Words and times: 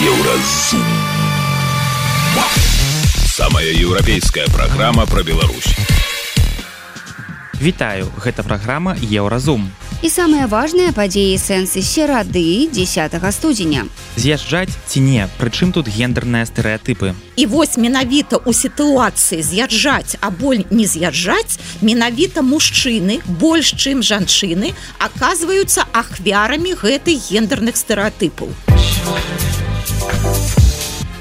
Еўразум. 0.00 0.84
Самая 3.26 3.66
еўрапейская 3.66 4.46
праграма 4.46 5.06
пра 5.06 5.24
Беларусь. 5.24 5.74
Вітаю, 7.60 8.06
гэта 8.14 8.44
праграма 8.46 8.94
Еўразум. 9.02 9.66
І 9.98 10.06
самыя 10.06 10.46
важныя 10.46 10.94
падзеі 10.94 11.34
сэнсы 11.34 11.82
серады 11.82 12.70
10 12.70 13.18
студзеня. 13.34 13.90
З'язджаць 14.14 14.70
ці 14.86 15.02
не, 15.02 15.26
прычым 15.42 15.74
тут 15.74 15.90
гендерныя 15.90 16.46
стэеатыпы. 16.46 17.18
І 17.34 17.46
вось 17.50 17.74
менавіта 17.74 18.38
ў 18.38 18.54
сітуацыі 18.54 19.42
з'язджаць 19.42 20.14
або 20.22 20.54
не 20.54 20.86
з'язджаць, 20.86 21.58
менавіта 21.82 22.46
мужчыны 22.46 23.18
больш 23.26 23.74
чым 23.74 24.06
жанчыны 24.06 24.78
аказваюцца 25.02 25.90
ахвярамі 25.90 26.78
гэтых 26.78 27.18
гендерных 27.34 27.74
стэеатыпаў. 27.74 28.54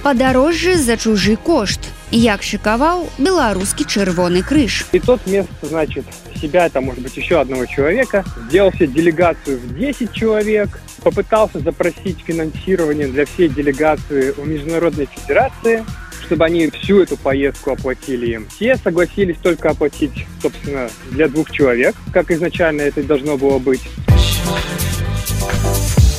Падарожжы 0.04 0.78
за 0.78 0.98
чужы 0.98 1.36
кошт. 1.36 1.82
Як 2.12 2.44
шыкаваў 2.44 3.10
беларускі 3.18 3.84
чырвоны 3.84 4.42
крыж. 4.42 4.86
И 4.94 5.00
тот 5.00 5.20
вместо, 5.26 5.52
значит, 5.62 6.06
себя, 6.42 6.70
там, 6.70 6.86
может 6.86 7.02
быть, 7.02 7.18
еще 7.18 7.42
одного 7.42 7.66
человека, 7.66 8.24
сделал 8.48 8.72
себе 8.72 8.88
делегацию 8.88 9.60
в 9.60 9.78
10 9.78 10.14
человек, 10.14 10.80
попытался 11.04 11.60
запросить 11.60 12.20
финансирование 12.26 13.08
для 13.08 13.26
всей 13.26 13.50
делегации 13.50 14.34
у 14.38 14.46
Международной 14.46 15.08
Федерации, 15.08 15.84
чтобы 16.26 16.46
они 16.46 16.70
всю 16.70 17.02
эту 17.02 17.18
поездку 17.18 17.72
оплатили 17.72 18.28
им. 18.34 18.48
Все 18.48 18.78
согласились 18.78 19.38
только 19.44 19.70
оплатить, 19.70 20.26
собственно, 20.42 20.90
для 21.12 21.28
двух 21.28 21.52
человек, 21.52 21.96
как 22.14 22.32
изначально 22.32 22.84
это 22.84 23.04
должно 23.04 23.38
было 23.38 23.60
быть. 23.60 23.82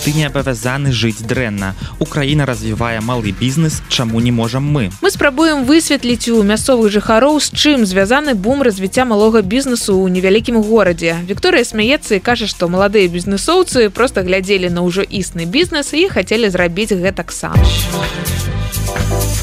Ты 0.09 0.15
не 0.17 0.25
абавязаны 0.25 0.89
жыць 0.89 1.21
дрэнна. 1.21 1.75
Украіна 2.01 2.47
развівае 2.49 2.97
малы 3.05 3.29
бізнес, 3.29 3.83
чаму 3.93 4.21
не 4.25 4.33
можам 4.33 4.65
мы. 4.65 4.89
Мы 5.05 5.11
спрабуем 5.11 5.69
высветліць 5.69 6.33
у 6.33 6.41
мясцовых 6.41 6.89
жыхароў 6.89 7.37
з 7.45 7.53
чым 7.53 7.85
звязаны 7.85 8.33
бум 8.33 8.65
развіцця 8.65 9.05
малога 9.05 9.45
бізнесу 9.45 10.01
ў 10.01 10.09
невялікім 10.09 10.65
горадзе. 10.65 11.21
Вікторыя 11.29 11.61
смяецца 11.61 12.17
і 12.17 12.25
кажа, 12.25 12.49
што 12.49 12.73
маладыя 12.73 13.05
бізнесоўцы 13.05 13.93
проста 13.93 14.25
глядзелі 14.25 14.73
на 14.73 14.81
ўжо 14.81 15.05
існы 15.05 15.45
бізнес 15.45 15.93
і 15.93 16.09
хацелі 16.09 16.49
зрабіць 16.49 16.97
гэтак 16.97 17.29
сам. 17.29 17.61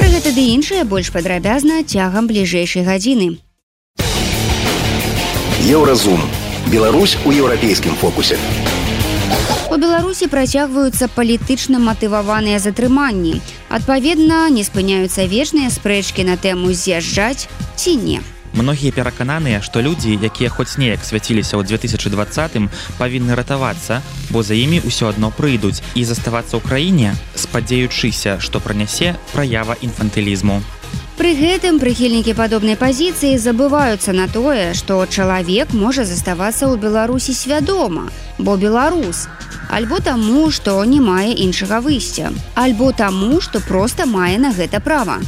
Пра 0.01 0.07
гэта 0.09 0.33
ды 0.33 0.49
іншае 0.49 0.81
больш 0.81 1.13
падрабязна 1.13 1.85
цягам 1.85 2.25
бліжэйшай 2.25 2.89
гадзіны. 2.89 3.37
Еўразум. 5.61 6.25
Беларусь 6.73 7.21
у 7.21 7.29
еўрапейскім 7.29 7.93
фокусе. 8.01 8.41
У 9.75 9.77
Беларусі 9.77 10.29
працягваюцца 10.31 11.09
палітычна 11.11 11.83
матываваныя 11.83 12.63
затрыманні. 12.63 13.41
Адпаведна, 13.67 14.47
не 14.47 14.63
спыняюцца 14.63 15.27
вечныя 15.27 15.67
спрэчкі 15.67 16.23
на 16.23 16.39
тэму 16.39 16.71
з'язджаць 16.71 17.51
ці 17.75 17.95
не. 17.99 18.23
Многія 18.55 18.95
перакананыя, 18.95 19.59
што 19.59 19.83
людзі, 19.83 20.15
якія 20.15 20.47
хоць 20.47 20.79
неяк 20.79 21.03
свяціліся 21.03 21.59
ў 21.59 21.67
2020 21.67 22.71
павінны 22.95 23.35
ратавацца, 23.35 23.99
бо 24.31 24.47
за 24.47 24.55
імі 24.55 24.79
ўсё 24.87 25.11
адно 25.11 25.35
прыйдуць 25.35 25.83
і 25.91 26.07
заставацца 26.07 26.55
ў 26.55 26.63
краіне, 26.63 27.11
спадзеючыся, 27.35 28.39
што 28.39 28.63
пранясе 28.63 29.19
праява 29.35 29.75
інфантылізму. 29.83 30.63
Пры 31.15 31.31
гэтым 31.31 31.77
прыхільнікі 31.79 32.33
падобнай 32.35 32.75
пазіцыі 32.75 33.39
забываюцца 33.39 34.11
на 34.11 34.27
тое, 34.27 34.73
што 34.75 34.97
чалавек 35.07 35.71
можа 35.71 36.03
заставацца 36.03 36.67
ў 36.67 36.75
Беларусі 36.75 37.31
свядома, 37.31 38.11
бо 38.37 38.57
беларус. 38.59 39.31
Альбо 39.71 40.03
таму, 40.03 40.51
што 40.51 40.75
не 40.83 40.99
мае 40.99 41.31
іншага 41.31 41.79
выйсця, 41.79 42.35
альбо 42.53 42.91
таму, 42.91 43.39
што 43.39 43.63
проста 43.63 44.03
мае 44.03 44.35
на 44.43 44.51
гэта 44.51 44.83
права. 44.83 45.21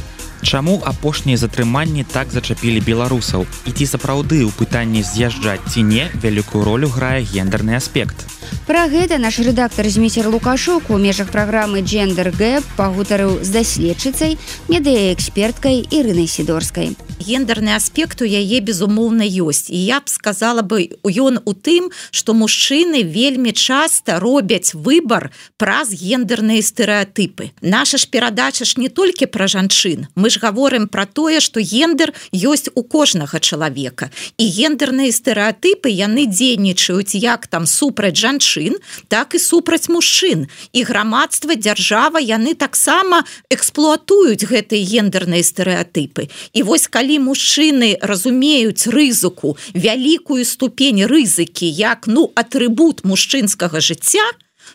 Чаму 0.44 0.76
апошнія 0.84 1.40
затрыманні 1.40 2.04
так 2.04 2.36
зачапілі 2.36 2.84
беларусаў 2.84 3.48
і 3.64 3.72
ці 3.72 3.88
сапраўды 3.88 4.44
ў 4.44 4.52
пытанні 4.60 5.00
з'язджаць 5.00 5.72
ці 5.72 5.88
не 5.88 6.12
вялікую 6.20 6.68
ролю 6.68 6.92
грае 6.92 7.24
гендерны 7.24 7.80
аспект. 7.80 8.28
Пра 8.68 8.82
гэта 8.92 9.16
наш 9.16 9.38
рэдактар 9.40 9.86
зміцер 9.88 10.26
лукашук 10.28 10.90
у 10.92 10.98
межах 11.00 11.30
праграмы 11.32 11.80
джендер 11.80 12.28
гэп 12.36 12.66
пагутарыў 12.76 13.38
з 13.40 13.48
даследчыцай 13.54 14.36
медыяэксперткай 14.68 15.80
ірынай 15.88 16.28
сідорскай. 16.28 16.92
Гендерны 17.18 17.74
аспект 17.74 18.22
у 18.22 18.24
яе 18.24 18.60
безумоўна 18.60 19.26
ёсць. 19.26 19.70
І 19.70 19.76
я 19.76 20.00
б 20.00 20.06
сказала 20.06 20.62
бы 20.62 20.88
ён 21.04 21.42
у 21.44 21.52
тым 21.52 21.90
што 22.10 22.34
мужчыны 22.34 23.02
вельмі 23.02 23.52
часта 23.52 24.18
робяць 24.22 24.74
выбор 24.74 25.30
праз 25.58 25.90
гендерныя 25.92 26.62
стэеатыпы 26.62 27.50
наша 27.60 27.98
ж 27.98 28.06
перадача 28.08 28.64
ж 28.64 28.78
не 28.78 28.88
толькі 28.88 29.26
пра 29.26 29.48
жанчын. 29.48 30.06
Мы 30.14 30.30
ж 30.30 30.38
гаворым 30.38 30.88
про 30.88 31.06
тое 31.06 31.40
что 31.40 31.60
гендер 31.60 32.14
ёсць 32.32 32.70
у 32.74 32.82
кожнага 32.82 33.40
чалавека. 33.40 34.10
І 34.38 34.44
гендерныя 34.46 35.10
стэеатыпы 35.10 35.90
яны 35.90 36.26
дзейнічаюць 36.26 37.14
як 37.18 37.46
там 37.46 37.66
супраць 37.66 38.16
жанчын 38.16 38.78
так 39.08 39.34
і 39.34 39.38
супраць 39.38 39.88
мужчын. 39.88 40.46
І 40.72 40.84
грамадства 40.84 41.54
дзяржава 41.54 42.22
яны 42.22 42.54
таксама 42.54 43.24
эксплуатуюць 43.50 44.46
гэтыя 44.46 44.82
гендерныя 44.84 45.42
стэеатыпы 45.42 46.30
і 46.52 46.62
вось 46.62 46.86
калі 46.86 47.07
калі 47.08 47.24
мужчыны 47.24 47.96
разумеюць 48.04 48.84
рызыку 48.92 49.56
вялікую 49.72 50.44
ступень 50.44 51.08
рызыкі 51.08 51.64
як 51.64 52.04
ну 52.04 52.28
атрыбут 52.36 53.00
мужчынскага 53.08 53.80
жыцця 53.80 54.26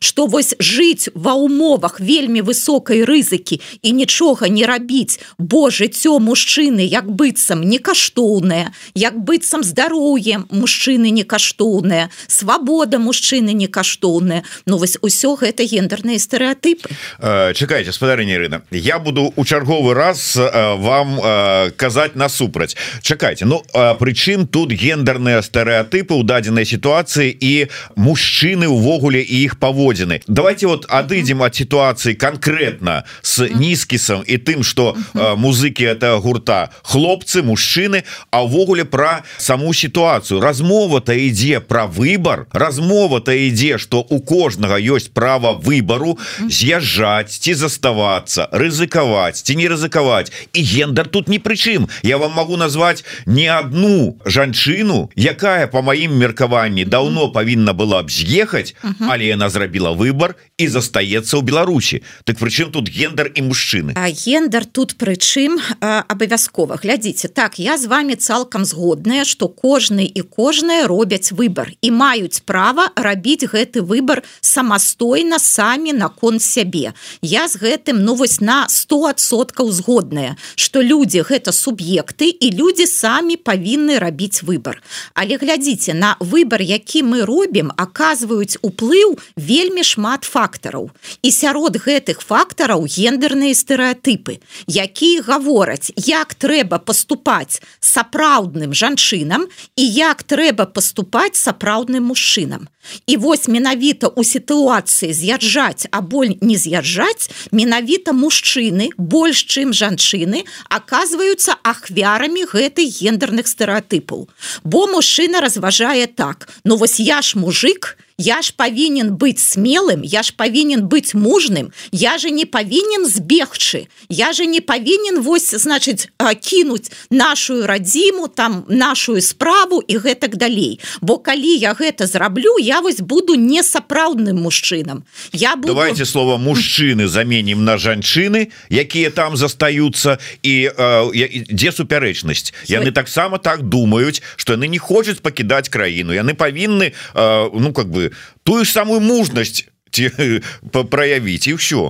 что 0.04 0.28
вось 0.28 0.56
жыць 0.60 1.10
ва 1.16 1.34
умовах 1.34 2.00
вельмі 2.00 2.42
высокай 2.42 3.04
рызыкі 3.08 3.62
і 3.82 3.90
нічога 3.92 4.48
не 4.48 4.66
рабіць. 4.66 5.20
Бо 5.38 5.70
жыццё 5.70 6.20
мужчыны 6.20 6.86
як 6.86 7.10
быццам 7.10 7.64
не 7.64 7.80
каштоўнае 7.80 8.72
як 8.94 9.18
быццам 9.18 9.64
здароўе 9.64 10.44
мужчыны 10.52 11.10
не 11.10 11.24
каштоўнае 11.24 12.10
свабода 12.28 13.00
мужчыны 13.00 13.54
не 13.54 13.68
каштоўнае 13.68 14.44
Ну 14.66 14.78
вось 14.78 14.98
усё 15.02 15.36
гэта 15.36 15.64
гендерныя 15.64 16.20
стэеатыпы 16.20 16.90
Э, 17.20 17.54
чакайце 17.54 17.92
спадарня 17.92 18.34
Ірына 18.34 18.62
я 18.72 19.00
буду 19.00 19.34
у 19.36 19.46
чарговы 19.46 19.94
раз 19.94 20.36
э, 20.38 20.76
вам 20.76 21.20
э, 21.20 21.72
казаць 21.72 22.16
насупраць. 22.16 22.76
Чакайце 23.02 23.46
Ну 23.46 23.62
прычым 24.00 24.48
тут 24.48 24.72
гендерныя 24.72 25.42
стэеатыпы 25.42 26.14
ў 26.14 26.24
дадзенай 26.24 26.66
сітуацыі 26.66 27.32
і 27.32 27.68
мужчыны 27.96 28.68
увогуле 28.68 29.22
і 29.22 29.44
іх 29.44 29.60
паводзіны 29.94 30.22
давайте 30.28 30.68
вот 30.68 30.86
адыдзем 30.90 31.44
ад 31.44 31.56
сітуацыі 31.56 32.16
конкретно 32.16 33.04
с 33.22 33.48
нізкісам 33.48 34.24
і 34.26 34.38
тым 34.38 34.64
что 34.64 34.98
э, 35.14 35.36
музыкі 35.36 35.84
это 35.84 36.18
гурта 36.18 36.70
хлопцы 36.84 37.44
мужчыны 37.44 38.04
а 38.32 38.44
ўвогуле 38.44 38.86
про 38.86 39.24
саму 39.38 39.74
сітуацыю 39.74 40.42
размова-то 40.42 41.14
ідзе 41.14 41.60
про 41.60 41.86
выбор 41.86 42.48
размова-то 42.52 43.32
ідзе 43.32 43.78
что 43.78 44.02
у 44.02 44.20
кожнага 44.20 44.80
ёсць 44.80 45.14
права 45.14 45.54
выбору 45.54 46.18
з'язджаць 46.50 47.38
ці 47.38 47.54
заставацца 47.54 48.50
рызыкаваць 48.52 49.44
ці 49.44 49.56
не 49.56 49.70
рызыкаваць 49.70 50.32
і 50.54 50.62
гендер 50.64 51.08
тут 51.08 51.30
ні 51.30 51.40
прычым 51.40 51.90
я 52.02 52.18
вам 52.18 52.34
могу 52.34 52.58
назвать 52.58 53.06
не 53.26 53.48
одну 53.48 54.18
жанчыну 54.26 55.12
якая 55.16 55.68
по 55.68 55.82
маім 55.82 56.18
меркаванні 56.18 56.86
давно 56.86 57.30
павінна 57.30 57.74
была 57.74 58.02
б 58.04 58.10
з'ехаць 58.10 58.76
але 59.00 59.26
яна 59.26 59.50
зрабіла 59.50 59.83
выбор 59.92 60.40
і 60.56 60.68
застаецца 60.72 61.36
ў 61.36 61.44
Беларусі 61.44 62.00
так 62.24 62.40
прычым 62.40 62.72
тут 62.72 62.88
гендер 62.88 63.32
і 63.36 63.52
мужчыны 63.52 63.92
А 64.00 64.08
гендер 64.08 64.64
тут 64.66 64.96
прычым 64.96 65.60
абавязкова 65.82 66.80
глядзіце 66.80 67.28
так 67.28 67.60
я 67.60 67.78
з 67.78 67.92
вами 67.92 68.16
цалкам 68.16 68.64
згодная 68.66 69.26
что 69.26 69.48
кожны 69.50 70.06
і 70.06 70.22
кожная 70.22 70.88
робяць 70.88 71.32
выбор 71.34 71.74
і 71.82 71.92
маюць 71.92 72.40
права 72.46 72.90
рабіць 72.96 73.50
гэты 73.50 73.82
выбор 73.82 74.24
самастойна 74.42 75.40
самі 75.40 75.94
наконт 75.94 76.42
сябе. 76.42 76.94
Я 77.22 77.48
з 77.48 77.58
гэтым 77.58 78.06
ну 78.06 78.16
вось 78.16 78.40
на 78.42 78.68
100соткаў 78.70 79.72
згодная 79.72 80.38
что 80.56 80.82
людзі 80.82 81.26
гэта 81.26 81.52
суб'екты 81.52 82.30
і 82.30 82.52
людзі 82.52 82.86
самі 82.86 83.36
павінны 83.38 83.98
рабіць 84.00 84.44
выбор. 84.44 84.84
Але 85.14 85.38
глядзіце 85.38 85.94
на 85.94 86.16
выбор 86.20 86.62
які 86.62 87.04
мы 87.04 87.26
робім 87.26 87.72
аказваюць 87.78 88.58
уплыў 88.62 89.18
вельмі 89.36 89.63
шмат 89.84 90.24
фактараў. 90.24 90.92
І 91.22 91.30
сярод 91.32 91.78
гэтых 91.78 92.20
фактараў 92.26 92.88
гендерныя 92.90 93.54
стэеатыпы 93.54 94.40
якія 94.68 95.22
гавораць 95.22 95.94
як 95.96 96.34
трэба 96.36 96.80
поступаць 96.80 97.62
сапраўдным 97.80 98.74
жанчынам 98.74 99.48
і 99.76 99.84
як 99.86 100.24
трэба 100.24 100.66
поступаць 100.66 101.38
сапраўдным 101.38 102.12
мужчынам. 102.12 102.68
І 103.08 103.18
вось 103.18 103.48
менавіта 103.48 104.08
у 104.08 104.24
сітуацыі 104.24 105.14
з'язджаць 105.14 105.88
або 105.92 106.26
не 106.26 106.58
з'язджаць 106.58 107.30
менавіта 107.52 108.12
мужчыны 108.12 108.90
больш 108.98 109.46
чым 109.48 109.72
жанчыны 109.72 110.44
оказываются 110.68 111.56
ахвярамі 111.64 112.44
гэтых 112.44 112.88
гендерных 113.00 113.48
стэеатыпаў 113.48 114.28
бо 114.64 114.88
мужчына 114.88 115.40
разважае 115.40 116.08
так 116.08 116.50
ну 116.64 116.76
вось 116.76 117.00
я 117.00 117.22
ж 117.22 117.40
мужик 117.40 117.98
я 118.18 118.42
ж 118.42 118.54
павінен 118.58 119.16
быць 119.16 119.40
смелым 119.40 120.04
я 120.04 120.24
ж 120.24 120.34
павінен 120.38 120.88
быць 120.88 121.14
мужным 121.14 121.72
я 121.92 122.18
же 122.18 122.32
не 122.32 122.46
павінен 122.46 123.06
збегчы. 123.06 123.88
Я 124.10 124.34
же 124.34 124.46
не 124.46 124.62
павінен 124.62 125.22
вось 125.22 125.54
значыць 125.54 126.10
кінуць 126.42 126.92
нашу 127.10 127.66
радзіму 127.68 128.28
там 128.28 128.66
нашу 128.70 129.22
справу 129.22 129.84
і 129.88 129.98
гэтак 129.98 130.36
далей. 130.36 130.80
Бо 131.02 131.18
калі 131.18 131.58
я 131.58 131.74
гэта 131.74 132.08
зраблю 132.08 132.58
я 132.60 132.82
вось 132.82 133.00
буду 133.00 133.36
не 133.36 133.64
сапраўдным 133.64 134.42
мужчынам. 134.42 135.04
Я 135.32 135.56
буду... 135.56 135.74
давайте 135.74 136.06
слова 136.06 136.38
мужчыны 136.38 137.08
заменім 137.08 137.64
на 137.64 137.78
жанчыны 137.78 138.52
якія 138.70 139.10
там 139.10 139.38
застаюцца. 139.38 140.18
І 140.44 140.70
э, 140.70 141.46
дзе 141.50 141.72
супярэчнасць? 141.72 142.54
Яны 142.68 142.92
таксама 142.92 143.38
так 143.38 143.64
думаюць 143.64 144.22
что 144.36 144.54
яны 144.54 144.68
не 144.68 144.80
хочуць 144.80 145.22
пакідаць 145.22 145.70
краіну. 145.70 146.14
Яны 146.14 146.34
павінны 146.34 146.94
э, 146.94 147.50
ну 147.54 147.74
как 147.74 147.90
бы 147.90 148.03
тую 148.44 148.64
ж 148.66 148.72
самую 148.72 149.00
мужнасць 149.00 149.66
праявіць 150.94 151.48
і 151.48 151.54
ўсё 151.58 151.82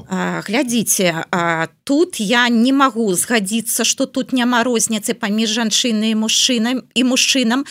глядзіце 0.48 1.26
тут 1.84 2.20
я 2.20 2.50
не 2.50 2.74
магу 2.74 3.08
згадзіцца 3.16 3.84
что 3.84 4.06
тут 4.06 4.34
няма 4.34 4.64
розніцы 4.64 5.14
паміж 5.14 5.50
жанчынай 5.60 6.16
мужчынам 6.16 6.84
і 6.96 7.02
мужчынам 7.04 7.66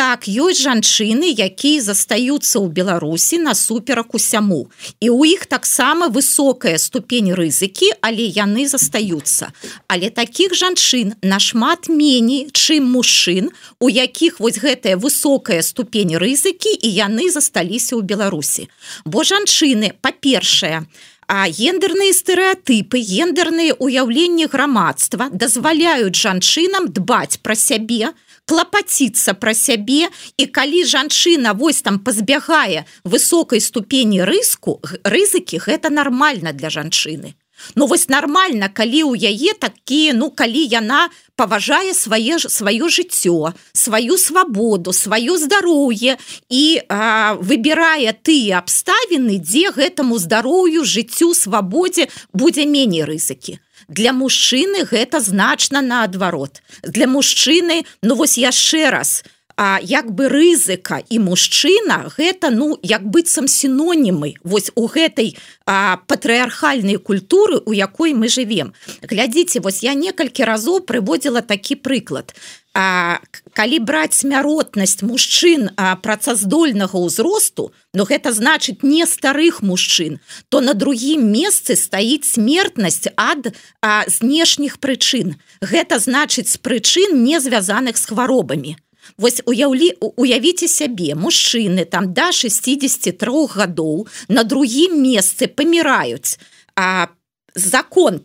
так 0.00 0.24
ёсць 0.24 0.62
жанчыны 0.64 1.28
якія 1.34 1.82
застаюцца 1.84 2.56
ў 2.62 2.72
беларусі 2.72 3.36
насуперак 3.44 4.14
усяму. 4.14 4.70
І 5.00 5.10
у 5.10 5.26
іх 5.28 5.44
таксама 5.44 6.08
высокая 6.08 6.78
ступень 6.78 7.34
рызыкі 7.36 7.90
але 8.00 8.24
яны 8.24 8.64
застаюцца. 8.64 9.52
Але 9.92 10.08
таких 10.08 10.54
жанчын 10.54 11.20
нашмат 11.20 11.92
меней 11.92 12.48
чым 12.52 12.88
мужчын 12.96 13.50
у 13.76 13.90
якіх 13.90 14.40
вось 14.40 14.62
гэтая 14.62 14.96
высокая 14.96 15.60
ступень 15.60 16.16
рызыкі 16.16 16.72
і 16.80 16.88
яны 16.88 17.28
засталіся 17.28 17.98
ў 17.98 18.02
беларусі. 18.06 18.72
Бо 19.04 19.20
жанчыны 19.30 19.94
па-першае 20.02 20.86
гендерныя 21.30 22.12
стэеатыпы 22.12 22.98
гендерныя 22.98 23.76
уяўленні 23.78 24.50
грамадства 24.50 25.30
дазваляюць 25.30 26.18
жанчынам 26.18 26.90
дбаць 26.90 27.38
пра 27.38 27.54
сябе 27.54 28.10
клапаціцца 28.50 29.34
пра 29.38 29.54
сябе. 29.54 30.08
І 30.36 30.46
калі 30.46 30.82
жанчына 30.84 31.54
вось 31.54 31.82
там 31.86 32.00
пазбягае 32.02 32.84
высокай 33.04 33.62
ступені 33.62 34.26
рыску 34.26 34.80
рызыкі 35.04 35.62
гэта 35.62 35.90
нармальна 35.94 36.52
для 36.52 36.70
жанчыны 36.70 37.36
Ну 37.74 37.86
вось 37.86 38.08
нармальна 38.08 38.68
калі 38.68 39.02
ў 39.10 39.32
яе 39.32 39.54
такія 39.54 40.12
ну 40.14 40.30
калі 40.30 40.62
яна 40.66 41.08
паважае 41.36 41.94
свае 41.94 42.38
ж 42.38 42.52
сваё 42.52 42.88
жыццё 42.92 43.52
сваю 43.72 44.18
свабоду 44.18 44.92
сваё 44.92 45.38
здароўе 45.40 46.18
і 46.48 46.64
а, 46.88 47.34
выбірае 47.40 48.12
тыя 48.22 48.60
абставіны 48.60 49.40
дзе 49.40 49.72
гэтаму 49.72 50.18
здароўю 50.18 50.84
жыццю 50.84 51.34
свабодзе 51.34 52.08
будзе 52.32 52.66
меней 52.66 53.04
рызыкі. 53.04 53.58
Для 53.88 54.12
мужчыны 54.12 54.84
гэта 54.86 55.18
значна 55.18 55.80
наадварот. 55.82 56.62
Для 56.82 57.06
мужчыны 57.06 57.84
ну 58.02 58.14
вось 58.14 58.38
яшчэ 58.38 58.90
раз 58.90 59.24
у 59.26 59.39
а 59.60 59.78
як 59.82 60.08
бы 60.16 60.32
рызыка 60.32 61.02
і 61.12 61.18
мужчына 61.20 62.08
гэта 62.16 62.48
ну 62.48 62.78
як 62.80 63.04
быццам 63.04 63.44
сінонімы 63.44 64.40
вось 64.40 64.72
у 64.72 64.88
гэтай 64.88 65.36
патрыархальнай 65.68 66.96
культуры 66.96 67.60
у 67.66 67.76
якой 67.76 68.16
мы 68.16 68.32
живвем 68.32 68.72
глядзіце 69.04 69.60
вось 69.60 69.84
я 69.84 69.92
некалькі 69.92 70.48
разоў 70.48 70.80
прыводзіла 70.88 71.44
такі 71.44 71.76
прыклад. 71.76 72.32
А 72.72 73.20
калі 73.52 73.84
браць 73.84 74.16
смяротнасць 74.16 75.04
мужчын 75.04 75.76
працаздольнага 75.76 76.96
ўзросту 76.96 77.76
но 77.92 78.08
гэта 78.08 78.32
значыць 78.32 78.80
не 78.80 79.04
старых 79.04 79.60
мужчын 79.60 80.24
то 80.48 80.64
на 80.64 80.72
другім 80.72 81.28
месцы 81.36 81.76
стаіць 81.76 82.24
смертнасць 82.24 83.12
ад 83.12 83.52
знешніх 84.08 84.80
прычын. 84.80 85.36
Гэта 85.60 86.00
значыць 86.00 86.48
з 86.48 86.56
прычын 86.56 87.20
не 87.20 87.36
звязаных 87.44 88.00
з 88.00 88.08
хваробамі 88.08 88.80
Вось 89.18 89.42
уяўлі 89.46 89.92
уявіце 90.16 90.68
сябе 90.68 91.14
мужчыны 91.14 91.84
там 91.84 92.12
да 92.14 92.30
63 92.32 93.46
гадоў 93.54 94.06
на 94.28 94.44
другім 94.44 95.00
месцы 95.02 95.48
паміраюць 95.48 96.38
а 96.76 97.08
закон 97.54 98.20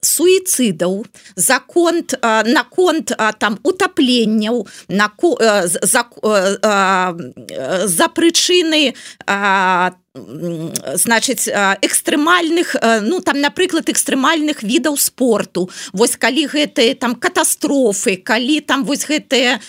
суіцыдаў 0.00 1.04
закон 1.36 2.04
наконт 2.46 3.12
там 3.38 3.58
утапленняў 3.62 4.66
на 4.88 5.10
за, 5.82 6.04
за 7.86 8.08
прычыны 8.08 8.94
значыць 10.10 11.46
экстрэмальных 11.46 12.74
ну 13.02 13.20
там 13.20 13.40
напрыклад 13.40 13.88
экстрэмальных 13.88 14.62
відаў 14.62 14.98
спорту. 14.98 15.70
Вось 15.92 16.16
калі 16.16 16.46
гэтыя 16.50 16.94
там 16.94 17.14
катастрофы 17.14 18.16
калі 18.16 18.60
там 18.60 18.84
вось 18.84 19.06
гэтыя 19.06 19.60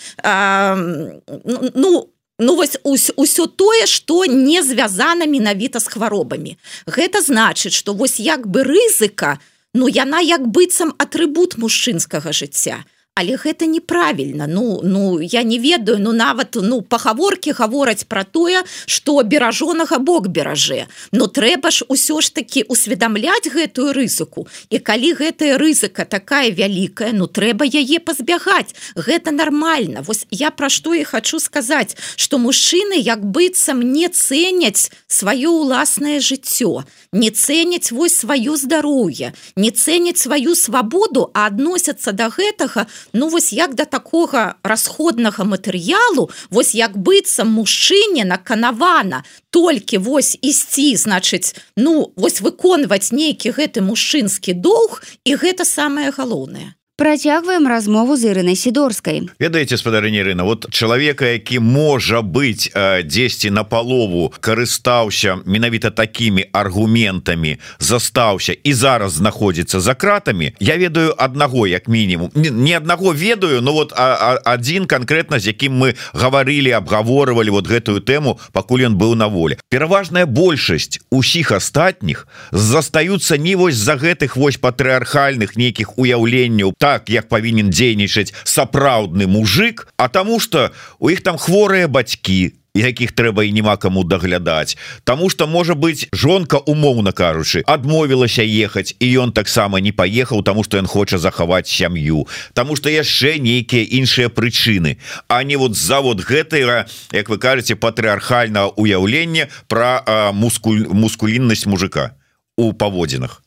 ну 1.76 2.11
Ну 2.42 2.56
вось 2.58 2.78
усё 2.84 3.46
тое 3.46 3.86
што 3.86 4.26
не 4.26 4.64
звязана 4.66 5.30
менавіта 5.30 5.80
з 5.80 5.88
хваробамі. 5.94 6.58
Гэта 6.90 7.22
значыць 7.22 7.78
што 7.78 7.94
вось 7.94 8.18
як 8.18 8.48
бы 8.50 8.66
рызыка 8.66 9.38
ну 9.74 9.88
яна 9.88 10.20
як 10.26 10.48
быццам 10.48 10.96
атрыбут 10.98 11.62
мужчынскага 11.62 12.34
жыцця 12.34 12.82
але 13.16 13.36
гэта 13.36 13.66
неправільна. 13.66 14.48
Ну 14.48 14.80
ну 14.84 15.20
я 15.20 15.44
не 15.44 15.60
ведаю 15.60 16.00
ну 16.00 16.14
нават 16.14 16.56
ну 16.56 16.82
пагаворкі 16.82 17.52
гавораць 17.52 18.08
пра 18.08 18.24
тое 18.24 18.64
что 18.86 19.22
беражонага 19.24 20.00
бок 20.00 20.28
беражэ 20.28 20.88
но 21.12 21.28
трэба 21.28 21.72
ж 21.72 21.84
усё 21.92 22.22
ж 22.22 22.32
таки 22.32 22.64
усведамляць 22.64 23.52
гэтую 23.52 23.92
рызыку. 23.92 24.48
І 24.70 24.80
калі 24.80 25.12
гэтая 25.14 25.58
рызыка 25.60 26.06
такая 26.06 26.52
вялікая 26.56 27.12
ну 27.12 27.28
трэба 27.28 27.68
яе 27.68 28.00
пазбягаць. 28.00 28.72
Гэта 28.96 29.32
нормально 29.32 30.08
вось 30.08 30.26
я 30.32 30.50
пра 30.50 30.70
што 30.70 30.96
і 30.96 31.04
хочу 31.04 31.40
сказаць 31.40 31.98
что 32.16 32.40
мужчыны 32.40 32.96
як 32.96 33.20
быццам 33.28 33.84
не 33.84 34.08
цэняць 34.08 34.88
сваё 35.08 35.52
ўласнае 35.52 36.24
жыццё. 36.24 36.88
Не 37.12 37.30
цэняць 37.30 37.92
вось 37.92 38.24
сваё 38.24 38.56
здароўе. 38.56 39.36
Не 39.60 39.72
цэняць 39.72 40.24
сваю 40.24 40.56
свабоду 40.56 41.28
а 41.36 41.52
адносяцца 41.52 42.16
до 42.16 42.22
да 42.22 42.30
гэтага 42.30 42.88
ну 43.14 43.30
вось 43.30 43.54
як 43.54 43.76
да 43.76 43.86
такога 43.86 44.56
расходнага 44.64 45.44
матэрыялу 45.44 46.30
вось 46.50 46.74
як 46.76 46.98
быццам 46.98 47.52
мужчыне 47.52 48.26
наканавана 48.26 49.24
толькі 49.50 49.98
вось 49.98 50.38
ісці 50.42 50.96
значыць 50.96 51.56
ну 51.76 52.12
вось 52.16 52.42
выконваць 52.42 53.12
нейкі 53.12 53.52
гэты 53.58 53.82
мужчынскі 53.82 54.54
доўг 54.54 55.02
і 55.24 55.36
гэта 55.36 55.66
самае 55.66 56.12
галоўнае 56.12 56.74
Працягваем 57.02 57.66
размову 57.68 58.14
з 58.14 58.30
ірынай 58.30 58.54
сідорскай 58.54 59.26
ведаеце 59.42 59.74
спадарыня 59.74 60.22
Ірына 60.22 60.46
вот 60.46 60.70
чалавека 60.70 61.26
які 61.34 61.58
можа 61.58 62.22
быць 62.22 62.70
дзесьці 63.02 63.50
на 63.50 63.64
палову 63.66 64.30
карыстаўся 64.38 65.42
менавіта 65.42 65.90
такімі 65.90 66.46
аргументамі 66.54 67.58
застаўся 67.82 68.54
і 68.54 68.74
зараз 68.78 69.18
знаходзіцца 69.18 69.82
за 69.82 69.98
кратамі 69.98 70.54
Я 70.60 70.78
ведаю 70.78 71.16
аднаго 71.18 71.66
як 71.66 71.88
мінімум. 71.88 72.30
Не 72.36 72.78
аднаго 72.78 73.18
ведаю 73.18 73.66
но 73.66 73.74
вот 73.74 73.98
адзін 73.98 74.86
конкретно 74.86 75.40
з 75.40 75.58
якім 75.58 75.74
мы 75.74 75.98
гаварылі 76.14 76.70
абгаворвалі 76.78 77.50
вот 77.50 77.66
гэтую 77.66 78.06
тэму 78.06 78.38
пакуль 78.54 78.86
ён 78.86 79.02
быў 79.02 79.18
на 79.18 79.26
волі. 79.26 79.58
Пераважная 79.74 80.30
большасць 80.30 81.02
усіх 81.10 81.50
астатніх 81.50 82.28
застаюцца 82.52 83.42
не 83.42 83.58
вось 83.58 83.82
за 83.82 83.98
гэтых 83.98 84.38
вось 84.38 84.62
патрыархальных 84.62 85.58
нейкіх 85.58 85.98
уяўленняў 85.98 86.78
так 86.78 86.91
так 86.92 87.08
як 87.08 87.30
павінен 87.32 87.72
дзейнічаць 87.72 88.36
сапраўдны 88.44 89.28
мужик 89.28 89.88
а 89.96 90.12
таму 90.12 90.40
что 90.44 90.72
у 91.00 91.08
іх 91.08 91.24
там 91.24 91.40
хворыя 91.40 91.88
бацькі 91.88 92.52
якіх 92.76 93.12
трэба 93.16 93.44
і 93.48 93.52
няма 93.52 93.76
каму 93.78 94.04
даглядаць. 94.04 94.76
Таму 95.04 95.30
что 95.30 95.48
можа 95.48 95.76
быть 95.76 96.08
жонка 96.12 96.60
умоўна 96.60 97.12
кажучы 97.12 97.64
адмовілася 97.68 98.44
ехаць 98.44 98.96
і 99.00 99.08
ён 99.24 99.32
таксама 99.32 99.80
не 99.80 99.92
паехаў 99.92 100.44
тому 100.44 100.64
что 100.64 100.80
ён 100.84 100.88
хоча 100.88 101.18
захаваць 101.18 101.72
сям'ю. 101.72 102.28
Таму 102.54 102.76
что 102.76 102.92
яшчэ 102.92 103.40
нейкія 103.40 103.88
іншыя 103.88 104.28
прычыны. 104.28 105.00
А 105.28 105.44
не 105.44 105.56
вот 105.56 105.76
завод 105.76 106.24
гэтага 106.24 106.88
як 107.12 107.30
вы 107.30 107.38
кажаце 107.38 107.76
патрыархальнага 107.76 108.76
уяўлення 108.76 109.48
про 109.68 110.04
мускуль 110.36 110.88
мускуліннасць 110.92 111.68
мужика 111.68 112.16
у 112.56 112.74
паводзінах 112.74 113.41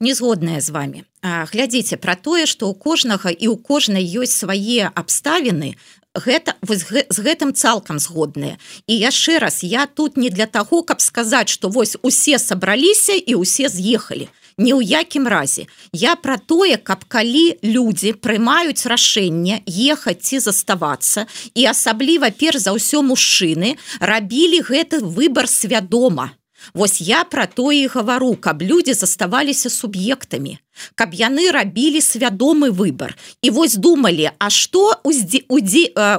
не 0.00 0.14
згодная 0.14 0.60
з 0.60 0.70
вами 0.70 1.04
глядзіце 1.22 1.96
про 1.96 2.14
тое 2.14 2.46
что 2.46 2.68
у 2.68 2.74
кожнага 2.74 3.30
і 3.30 3.48
у 3.48 3.56
кожнай 3.56 4.04
ёсць 4.04 4.44
свае 4.44 4.90
абставіны 4.94 5.76
гэта 6.16 6.56
вось 6.62 6.84
гэ, 6.88 7.06
з 7.12 7.18
гэтым 7.20 7.52
цалкам 7.52 8.00
згодныя. 8.00 8.56
І 8.86 8.94
яшчэ 8.96 9.38
раз 9.38 9.62
я 9.62 9.86
тут 9.86 10.16
не 10.16 10.30
для 10.30 10.46
таго 10.46 10.82
каб 10.82 11.00
сказаць 11.00 11.52
что 11.52 11.68
вось 11.68 11.96
усе 12.02 12.38
сабраліся 12.38 13.12
і 13.12 13.36
усе 13.36 13.68
з'ехалі. 13.68 14.28
Ні 14.56 14.72
ў 14.72 14.80
якім 14.80 15.28
разе. 15.28 15.68
Я 15.92 16.16
про 16.16 16.40
тое 16.40 16.80
каб 16.80 17.04
калі 17.04 17.60
людзі 17.60 18.16
прымаюць 18.16 18.88
рашэнне 18.88 19.60
ехаць 19.68 20.24
ці 20.24 20.40
заставацца 20.40 21.28
і 21.52 21.68
асабліва 21.68 22.32
перш 22.32 22.64
за 22.64 22.72
ўсё 22.72 23.04
мужчыны 23.04 23.76
рабілі 24.00 24.64
гэты 24.64 25.04
выбор 25.04 25.44
свядома 25.44 26.32
Вось 26.74 27.00
я 27.00 27.24
про 27.24 27.46
тое 27.46 27.82
і 27.84 27.86
гавару 27.86 28.36
каб 28.36 28.62
людзі 28.62 28.94
заставаліся 28.94 29.70
суб'ектамі 29.70 30.58
каб 30.94 31.14
яны 31.14 31.50
рабілі 31.50 32.00
свядомы 32.00 32.70
выбор 32.70 33.16
і 33.42 33.50
вось 33.50 33.74
думалі 33.74 34.30
А 34.38 34.50
што 34.50 35.00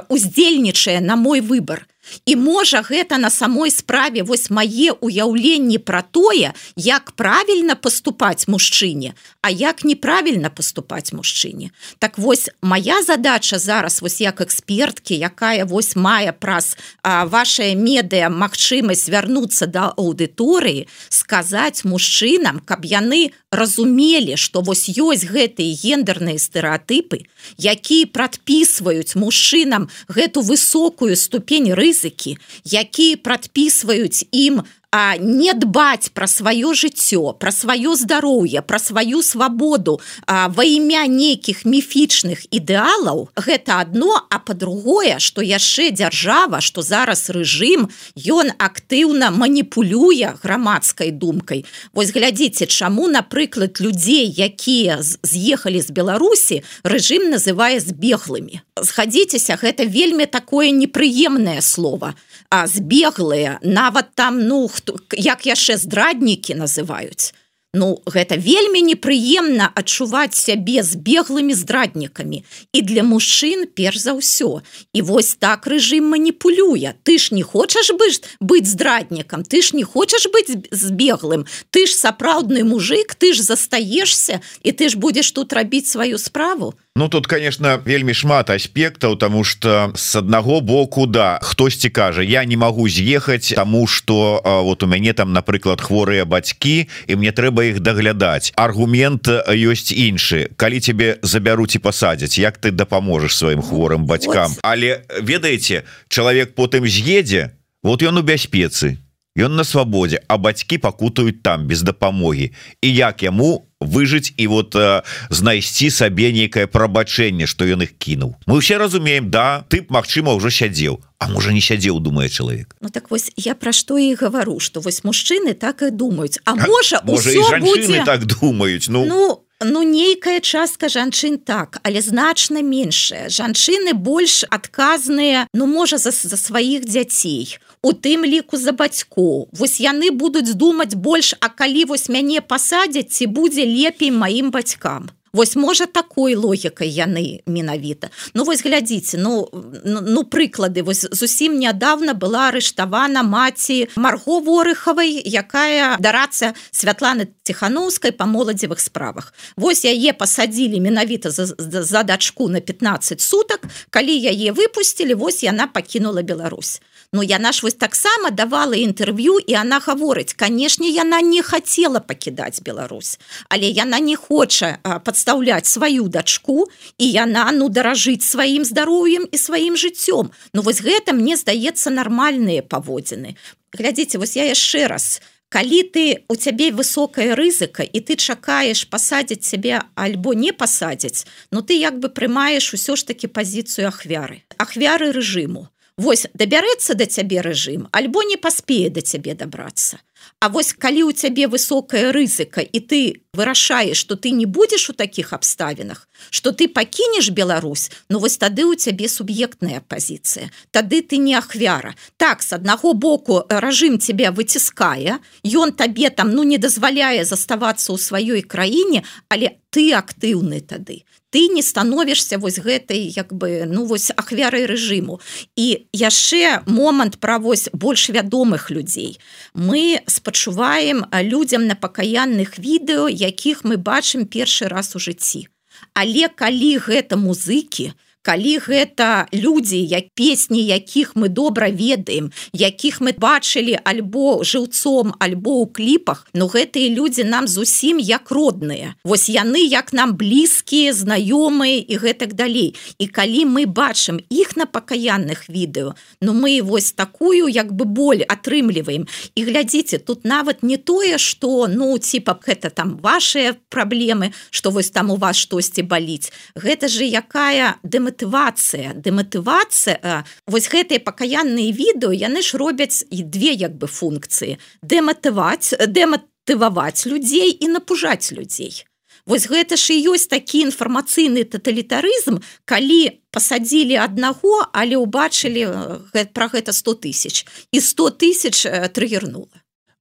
уздзельнічае 0.08 1.00
на 1.00 1.16
мой 1.16 1.40
выбор 1.40 1.86
І 2.26 2.36
можа 2.36 2.82
гэта 2.82 3.18
на 3.18 3.30
самой 3.30 3.70
справе 3.70 4.22
вось 4.22 4.50
мае 4.50 4.92
ўяўленні 5.00 5.78
пра 5.78 6.02
тое, 6.02 6.52
як 6.76 7.12
правільна 7.12 7.74
паступаць 7.74 8.48
мужчыне, 8.48 9.14
а 9.42 9.50
як 9.50 9.84
неправільна 9.84 10.50
паступаць 10.50 11.12
мужчыне. 11.12 11.70
Так 11.98 12.18
вось 12.18 12.50
моя 12.62 13.02
задача 13.02 13.58
зараз 13.58 14.02
вось 14.02 14.20
як 14.20 14.40
эксперткі, 14.40 15.14
якая 15.18 15.64
вось 15.64 15.96
мае 15.96 16.32
праз 16.32 16.76
вашае 17.04 17.74
медыа 17.74 18.28
магчымасць 18.28 19.08
вярнуцца 19.08 19.66
да 19.66 19.92
аўдыторыі, 19.96 20.88
сказаць 21.08 21.84
мужчынам, 21.84 22.60
каб 22.64 22.84
яны 22.84 23.32
разумелі, 23.50 24.36
што 24.36 24.64
вось 24.64 24.88
ёсць 24.88 25.28
гэтыя 25.28 25.76
гендерныя 25.76 26.38
стэеатыпы, 26.40 27.28
якія 27.58 28.06
прадпісваюць 28.08 29.14
мужчынам 29.14 29.88
гэту 30.08 30.40
высокую 30.40 31.12
ступень 31.16 31.72
рызы 31.74 31.98
рызыкі 31.98 32.38
якія 32.64 33.16
прадпісваюць 33.16 34.24
ім 34.32 34.62
а 34.90 35.16
не 35.20 35.52
дбаць 35.52 36.08
пра 36.16 36.26
сваё 36.26 36.72
жыццё 36.72 37.36
пра 37.36 37.52
сваё 37.52 37.92
здароўе 37.92 38.62
пра 38.62 38.78
сваю 38.80 39.20
свабоду 39.22 40.00
ва 40.26 40.64
імя 40.64 41.04
нейкіх 41.04 41.68
міфічных 41.68 42.48
ідэалаў 42.48 43.28
гэта 43.36 43.80
одно 43.84 44.16
а 44.30 44.38
по-другое 44.38 45.18
что 45.18 45.44
яшчэ 45.44 45.90
дзяржава 45.92 46.60
что 46.64 46.80
зараз 46.80 47.28
рэжым 47.28 47.92
ён 48.16 48.52
актыўна 48.56 49.28
маніпулюе 49.30 50.32
грамадскай 50.42 51.10
думкай. 51.10 51.64
Вось 51.92 52.12
глядзіце 52.12 52.66
чаму 52.66 53.08
напрыклад 53.08 53.80
людзей 53.80 54.32
якія 54.32 55.02
з'ехалі 55.02 55.84
з 55.84 55.90
беларусі 55.92 56.62
рэжым 56.82 57.28
называе 57.28 57.76
збеглымі. 57.84 58.64
Схадзіцеся 58.80 59.60
гэта 59.60 59.84
вельмі 59.84 60.24
такое 60.26 60.70
непрыемнае 60.70 61.60
слово. 61.60 62.14
А 62.48 62.66
збеглыя 62.66 63.58
нават 63.62 64.14
там 64.14 64.40
ну 64.48 64.68
хто 64.78 64.96
як 65.12 65.44
яшчэ 65.50 65.76
здраднікі 65.82 66.54
называюць. 66.54 67.34
Ну 67.74 68.00
гэта 68.08 68.40
вельмі 68.40 68.80
непрыемна 68.80 69.68
адчуваць 69.76 70.32
сябе 70.32 70.80
збеглымі 70.80 71.52
здраднікамі. 71.52 72.40
І 72.72 72.80
для 72.80 73.04
мужчын 73.04 73.68
перш 73.68 74.08
за 74.08 74.16
ўсё. 74.16 74.64
І 74.96 75.04
вось 75.04 75.36
так 75.36 75.68
рэжым 75.68 76.08
маніпулюе. 76.08 76.96
Ты 77.04 77.20
ж 77.20 77.36
не 77.36 77.44
хочаш 77.44 77.92
быць 77.92 78.24
быць 78.40 78.72
здраднікам 78.72 79.44
ты 79.44 79.60
ж 79.60 79.76
не 79.76 79.84
хочаш 79.84 80.32
быць 80.32 80.48
збеглым. 80.72 81.44
Ты 81.68 81.84
ж 81.84 81.92
сапраўдны 81.92 82.64
мужик 82.64 83.12
ты 83.12 83.36
ж 83.36 83.44
застаешься 83.44 84.40
і 84.64 84.72
ты 84.72 84.88
ж 84.88 84.96
будзеш 84.96 85.28
тут 85.36 85.52
рабіць 85.52 85.92
сваю 85.92 86.16
справу 86.16 86.72
Ну 86.98 87.08
тут 87.08 87.28
конечно 87.30 87.78
вельмі 87.86 88.10
шмат 88.10 88.50
аспектаў 88.50 89.14
тому 89.14 89.44
что 89.44 89.92
с 89.94 90.16
аднаго 90.18 90.58
боку 90.60 91.06
да 91.06 91.38
хтосьці 91.42 91.94
кажа 91.94 92.26
я 92.26 92.42
не 92.44 92.56
могу 92.56 92.88
з'ехаць 92.88 93.54
тому 93.54 93.86
что 93.86 94.42
вот 94.42 94.82
у 94.82 94.86
мяне 94.86 95.12
там 95.12 95.30
напрыклад 95.32 95.78
хворыя 95.78 96.26
бацькі 96.26 96.90
і 97.06 97.14
мне 97.14 97.30
трэба 97.30 97.70
іх 97.70 97.78
даглядаць 97.86 98.50
аргумент 98.58 99.30
ёсць 99.30 99.94
іншы. 99.94 100.50
Калі 100.58 100.82
тебе 100.82 101.22
забяруць 101.22 101.78
і 101.78 101.78
пасадзяць 101.78 102.34
як 102.34 102.58
ты 102.58 102.74
дапаможаш 102.74 103.30
сваім 103.30 103.62
хворым 103.62 104.02
бацькам? 104.02 104.58
Але 104.66 105.06
ведаеце 105.22 105.86
чалавек 106.10 106.58
потым 106.58 106.82
з'едзе 106.82 107.54
вот 107.86 108.02
ён 108.02 108.18
у 108.18 108.26
бяспецы 108.26 108.98
Ён 109.38 109.54
на 109.54 109.64
свабодзе 109.64 110.18
а 110.26 110.36
бацькі 110.36 110.82
пакутаюць 110.82 111.38
там 111.42 111.70
без 111.70 111.82
дапамогі. 111.86 112.50
І 112.82 112.88
як 112.90 113.22
яму 113.22 113.70
выжыць 113.80 114.34
і 114.36 114.46
вот 114.50 114.74
э, 114.74 115.02
знайсці 115.30 115.90
сабе 115.90 116.32
нейкае 116.34 116.66
прабачэнне 116.66 117.46
што 117.46 117.62
ён 117.64 117.86
их 117.86 117.94
кінуў. 117.94 118.34
Мы 118.46 118.60
все 118.60 118.78
разумеем 118.78 119.30
да 119.30 119.62
ты 119.70 119.86
Мачыма 119.88 120.34
ўжо 120.34 120.50
сядзеў. 120.50 120.98
А 121.18 121.28
можа 121.30 121.52
не 121.54 121.62
сядзеў 121.62 122.02
думае 122.02 122.28
чалавек. 122.28 122.74
Ну 122.80 122.90
так 122.90 123.10
вось 123.10 123.30
я 123.36 123.54
пра 123.54 123.70
што 123.72 123.98
і 123.98 124.14
гавару 124.18 124.58
што 124.58 124.80
вось 124.80 125.06
мужчыны 125.06 125.54
так 125.54 125.82
і 125.82 125.90
думаюць. 125.90 126.42
А 126.44 126.58
можа 126.58 127.02
можа 127.06 127.58
будзе... 127.62 128.02
так 128.04 128.26
думаюць 128.26 128.90
ну. 128.90 129.06
Ну 129.06 129.47
Ну 129.60 129.82
нейкая 129.82 130.38
частка 130.38 130.86
жанчын 130.88 131.38
так 131.42 131.80
але 131.82 131.98
значна 132.00 132.62
меншая. 132.62 133.26
Жанчыны 133.26 133.90
больш 133.90 134.44
адказныя 134.46 135.48
ну 135.52 135.66
можа 135.66 135.98
за, 135.98 136.14
за 136.14 136.38
сваіх 136.38 136.86
дзяцей 136.86 137.58
у 137.82 137.90
тым 137.90 138.22
ліку 138.22 138.54
за 138.54 138.70
бацькоў. 138.70 139.50
Вось 139.50 139.80
яны 139.82 140.14
будуць 140.14 140.54
думаць 140.54 140.94
больш 140.94 141.34
а 141.40 141.50
калі 141.50 141.90
вось 141.90 142.06
мяне 142.06 142.38
пасадзяць 142.38 143.10
ці 143.10 143.26
будзе 143.26 143.66
лепей 143.66 144.14
маім 144.14 144.54
бацькам 144.54 145.10
Вось 145.32 145.56
можа 145.56 145.86
такой 145.86 146.34
логікай 146.34 146.88
яны 146.88 147.40
менавіта. 147.46 148.10
Ну 148.34 148.44
вось 148.44 148.62
глядзіце 148.62 149.18
ну 149.18 149.48
ну 149.84 150.24
прыклады. 150.24 150.82
Вось 150.82 151.06
зусім 151.10 151.58
нядаўна 151.58 152.14
была 152.14 152.48
арыштавана 152.48 153.22
маці 153.22 153.88
марго 153.96 154.40
ворыхавай 154.40 155.20
якая 155.24 155.96
дарацца 155.98 156.54
святланы 156.70 157.28
ціхановскай 157.44 158.12
па 158.12 158.26
моладзевых 158.26 158.80
справах. 158.80 159.34
Вось 159.56 159.84
яе 159.84 160.12
пасадзілі 160.12 160.80
менавіта 160.80 161.30
за, 161.30 161.46
за 161.58 162.02
дачку 162.02 162.48
на 162.48 162.60
15 162.60 163.20
сутак. 163.20 163.64
Калі 163.90 164.12
яе 164.12 164.52
выпусцілі 164.52 165.14
вось 165.14 165.42
яна 165.42 165.66
пакінула 165.66 166.22
Беларусь 166.22 166.80
Ну 167.12 167.22
яна 167.22 167.52
ж 167.52 167.64
вось 167.64 167.74
таксама 167.74 168.30
давала 168.30 168.76
інтэрв'ю 168.76 169.40
і 169.40 169.54
она 169.56 169.80
гаворыць 169.80 170.36
канешне 170.36 170.92
яна 170.92 171.20
не 171.24 171.40
хацела 171.42 172.04
пакідаць 172.04 172.60
Беларусь 172.60 173.16
але 173.48 173.64
яна 173.64 173.96
не 173.98 174.16
хоча 174.16 174.76
падстаўляць 174.84 175.64
сваю 175.64 176.08
дачку 176.12 176.68
і 176.98 177.06
яна 177.08 177.48
ну 177.56 177.72
даражыць 177.72 178.28
сваім 178.28 178.64
здароўем 178.64 179.24
і 179.24 179.36
сваім 179.40 179.80
жыццём 179.80 180.28
Ну 180.52 180.60
вось 180.60 180.84
гэта 180.84 181.16
мне 181.16 181.40
здаецца 181.40 181.88
нармальныя 181.88 182.60
паводзіны 182.60 183.40
глядзіце 183.72 184.18
вось 184.18 184.36
я 184.36 184.44
яшчэ 184.44 184.86
раз. 184.92 185.20
Калі 185.48 185.80
ты 185.88 186.28
у 186.28 186.36
цябе 186.36 186.68
высокая 186.76 187.32
рызыка 187.32 187.88
і 187.88 188.04
ты 188.04 188.20
чакаеш 188.20 188.84
пасадзіць 188.84 189.48
цябе 189.48 189.80
альбо 189.96 190.36
не 190.36 190.52
пасадзяць 190.52 191.24
Ну 191.50 191.64
ты 191.64 191.80
як 191.80 192.04
бы 192.04 192.12
прымаеш 192.12 192.76
усё 192.76 193.00
ж 193.00 193.08
таки 193.08 193.32
пазіцыю 193.32 193.88
ахвяры 193.88 194.44
ахвяры 194.60 195.08
рэжыму 195.16 195.72
Вось 195.98 196.28
дабярэцца 196.32 196.94
да 196.94 197.06
цябе 197.10 197.42
рэжым 197.42 197.88
альбо 197.90 198.22
не 198.22 198.36
паспее 198.38 198.86
да 198.88 199.02
цябе 199.02 199.34
дабрацца. 199.34 199.98
А 200.38 200.48
вось 200.48 200.70
калі 200.70 201.10
ў 201.10 201.12
цябе 201.12 201.50
высокая 201.50 202.12
рызыка 202.14 202.62
і 202.62 202.78
ты 202.78 202.98
вырашаеш 203.34 203.98
что 203.98 204.14
ты 204.14 204.30
не 204.30 204.46
будзеш 204.46 204.90
у 204.90 204.94
таких 204.94 205.32
абставінах 205.32 206.06
что 206.30 206.52
ты 206.52 206.68
пакінеш 206.68 207.30
Беларусь 207.30 207.90
Ну 208.08 208.22
вось 208.22 208.38
тады 208.38 208.62
у 208.62 208.74
цябе 208.74 209.08
суб'ектная 209.08 209.82
пазіцыя. 209.82 210.50
Тады 210.70 211.02
ты 211.02 211.18
не 211.18 211.34
ахвяра. 211.34 211.94
Так 212.16 212.42
с 212.42 212.52
аднаго 212.52 212.94
боку 212.94 213.42
рэжым 213.48 213.98
тебя 213.98 214.30
выціскае 214.30 215.18
ён 215.42 215.74
табе 215.74 216.10
там 216.10 216.30
ну 216.30 216.46
не 216.46 216.58
дазваляе 216.58 217.24
заставацца 217.24 217.90
ў 217.90 217.98
сваёй 217.98 218.42
краіне 218.46 219.02
але 219.26 219.58
ты 219.70 219.92
актыўны 219.92 220.60
тады. 220.60 221.04
Ты 221.30 221.48
не 221.48 221.62
становішся 221.62 222.38
вось 222.38 222.58
гэтай 222.58 223.04
як 223.12 223.32
бы 223.32 223.68
ну 223.68 223.84
вось 223.84 224.10
ахвярай 224.10 224.64
рэжыму. 224.64 225.20
І 225.56 225.86
яшчэ 225.92 226.64
момант 226.66 227.20
пра 227.20 227.38
вось 227.38 227.68
больш 227.72 228.08
вядомых 228.08 228.70
людзей. 228.70 229.20
Мы 229.54 230.00
спачуваем 230.06 231.04
людзям 231.12 231.66
на 231.66 231.76
пакаянных 231.76 232.58
відэо 232.58 233.08
якіх 233.08 233.64
мы 233.64 233.76
бачым 233.76 234.24
першы 234.26 234.68
раз 234.68 234.96
у 234.96 234.98
жыцці. 234.98 235.48
Але 235.94 236.28
калі 236.28 236.78
гэта 236.78 237.16
музыкі 237.16 237.92
то 237.92 238.07
калі 238.28 238.58
гэта 238.60 239.24
людзі 239.32 239.80
як 239.80 240.12
песні 240.12 240.60
якіх 240.60 241.16
мы 241.16 241.32
добра 241.32 241.72
ведаем 241.72 242.28
якіх 242.52 243.00
мы 243.00 243.16
бачылі 243.16 243.80
альбо 243.88 244.44
жыўцом 244.44 245.16
альбо 245.16 245.64
ў 245.64 245.72
кліпах 245.72 246.28
но 246.36 246.44
гэтыя 246.52 246.92
людзі 246.92 247.24
нам 247.24 247.48
зусім 247.48 247.96
як 247.96 248.28
родныя. 248.28 249.00
Вось 249.00 249.32
яны 249.32 249.64
як 249.64 249.96
нам 249.96 250.12
блізкія 250.20 250.92
знаёмыя 250.92 251.80
і 251.80 251.94
гэтак 251.96 252.36
далей. 252.36 252.76
І 253.00 253.08
калі 253.08 253.48
мы 253.48 253.64
бачым 253.64 254.20
іх 254.28 254.60
на 254.60 254.68
пакаянных 254.68 255.48
відэо 255.48 255.96
но 256.20 256.36
мы 256.36 256.60
вось 256.60 256.92
такую 256.92 257.48
як 257.48 257.72
бы 257.72 257.88
боль 257.88 258.28
атрымліваем. 258.28 259.08
І 259.34 259.40
глядзіце 259.48 260.04
тут 260.04 260.28
нават 260.28 260.60
не 260.60 260.76
тое 260.76 261.16
что 261.16 261.64
ну 261.64 261.96
типа 261.96 262.36
гэта 262.44 262.68
там 262.68 263.00
ваши 263.00 263.56
праблемы 263.72 264.36
что 264.50 264.68
вось 264.68 264.92
там 264.92 265.08
у 265.08 265.16
вас 265.16 265.40
штосьці 265.40 265.80
баліць. 265.88 266.28
Гэта 266.52 266.92
же 266.92 267.08
якая 267.08 267.80
дэмат 267.82 268.17
дэматывацыя 268.18 268.94
дэматывацыя 268.98 270.24
вось 270.46 270.68
гэтыя 270.68 271.00
пакаянныя 271.00 271.72
відэо 271.72 272.12
яны 272.12 272.42
ж 272.42 272.58
робяць 272.58 273.04
і 273.10 273.22
две 273.22 273.52
як 273.52 273.78
бы 273.78 273.86
функцыі. 273.86 274.58
Дэматываць 274.82 275.74
дэматываваць 275.86 277.06
людзей 277.06 277.50
і 277.50 277.68
напужаць 277.68 278.32
людзей. 278.32 278.84
Вось 279.26 279.46
гэта 279.46 279.76
ж 279.76 279.92
і 279.94 280.14
ёсць 280.14 280.26
такі 280.26 280.64
інфармацыйны 280.66 281.44
таталітарызм 281.44 282.40
калі 282.64 283.20
пасадзілі 283.30 284.00
аднаго 284.00 284.66
але 284.72 284.96
ўбачылі 284.96 286.10
пра 286.32 286.48
гэта 286.48 286.72
100 286.72 286.94
тысяч. 287.04 287.44
І 287.72 287.80
100 287.80 288.10
тысяч 288.18 288.66
трыгернула. 288.92 289.52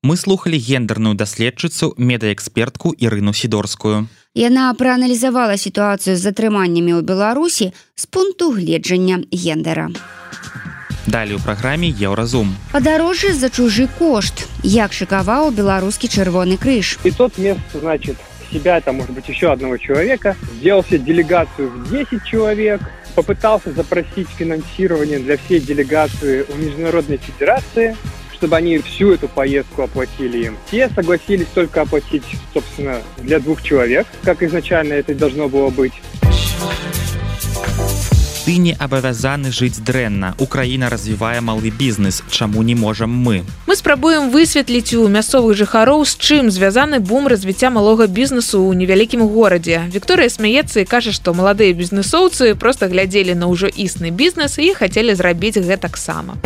Мы 0.03 0.15
слухали 0.15 0.57
гендерную 0.57 1.15
даследчыцу 1.15 1.93
медаэкспертку 1.97 2.93
Ірыну 2.93 3.33
сідорскую 3.33 4.07
Яна 4.37 4.69
прааналізавала 4.77 5.57
сітуацыю 5.57 6.13
з 6.13 6.21
затрыманнямі 6.21 6.93
ў 6.93 7.01
Беларусі 7.01 7.73
з 7.97 8.03
пункту 8.05 8.53
гледжання 8.53 9.25
гендера. 9.33 9.89
Далі 11.09 11.33
ў 11.33 11.41
праграме 11.41 11.89
еўразум. 11.89 12.53
Падарожжа 12.69 13.33
за 13.33 13.49
чужы 13.49 13.89
кошт, 13.97 14.45
як 14.61 14.93
шыкаваў 14.93 15.49
беларускі 15.57 16.05
чырвоны 16.05 16.61
крыж. 16.61 17.01
И 17.01 17.09
тот 17.09 17.41
место, 17.41 17.81
значит, 17.81 18.21
себя, 18.53 18.77
там, 18.79 19.01
может 19.01 19.17
быть, 19.17 19.25
еще 19.25 19.49
одного 19.49 19.77
человека, 19.81 20.37
сделал 20.61 20.83
себе 20.83 20.99
делегацию 20.99 21.73
в 21.73 21.89
10 21.89 22.21
человек, 22.23 22.81
попытался 23.15 23.73
запросить 23.73 24.29
финансирование 24.37 25.17
для 25.17 25.37
всей 25.37 25.59
делегации 25.59 26.45
у 26.45 26.55
Международной 26.61 27.17
Федерации, 27.17 27.97
чтобы 28.37 28.55
они 28.55 28.77
всю 28.79 29.13
эту 29.13 29.27
поездку 29.27 29.81
оплатили 29.83 30.45
им. 30.45 30.57
Те 30.69 30.89
согласились 30.89 31.47
только 31.53 31.81
оплатить, 31.81 32.23
собственно, 32.53 33.01
для 33.17 33.39
двух 33.39 33.63
человек, 33.63 34.05
как 34.23 34.43
изначально 34.43 34.93
это 34.93 35.15
должно 35.15 35.49
было 35.49 35.69
быть. 35.69 35.93
Ты 38.45 38.59
не 38.59 38.71
абавязаны 38.79 39.51
жыць 39.51 39.83
дрэнна. 39.83 40.33
Украіна 40.39 40.87
развівае 40.87 41.41
малы 41.41 41.69
бізнес, 41.69 42.23
чаму 42.31 42.63
не 42.63 42.75
можам 42.75 43.11
мы. 43.11 43.43
Мы 43.67 43.75
спрабуем 43.75 44.29
высветліць 44.31 44.95
у 44.95 45.09
мясцовых 45.09 45.51
жыхароў, 45.51 46.05
з 46.05 46.15
чым 46.15 46.47
звязаны 46.47 46.99
бум 47.03 47.27
развіцця 47.27 47.69
малога 47.69 48.07
бізнесу 48.07 48.63
ў 48.63 48.71
невялікім 48.79 49.27
горадзе. 49.27 49.91
Вікторыя 49.91 50.31
смяецца 50.31 50.79
і 50.79 50.87
кажа, 50.87 51.11
што 51.11 51.35
маладыя 51.35 51.75
бізнесоўцы 51.75 52.55
проста 52.55 52.87
глядзелі 52.87 53.35
на 53.35 53.51
ўжо 53.51 53.67
існы 53.67 54.15
бізнес 54.15 54.55
і 54.63 54.71
хацелі 54.79 55.11
зрабіць 55.11 55.59
гэтаксама. 55.59 56.39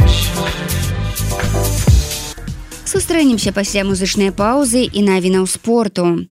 Сустрэнемся 2.85 3.53
пасля 3.53 3.83
музычнай 3.85 4.31
паўзы 4.31 4.83
і 4.83 5.01
навінаў 5.05 5.47
спорту. 5.47 6.27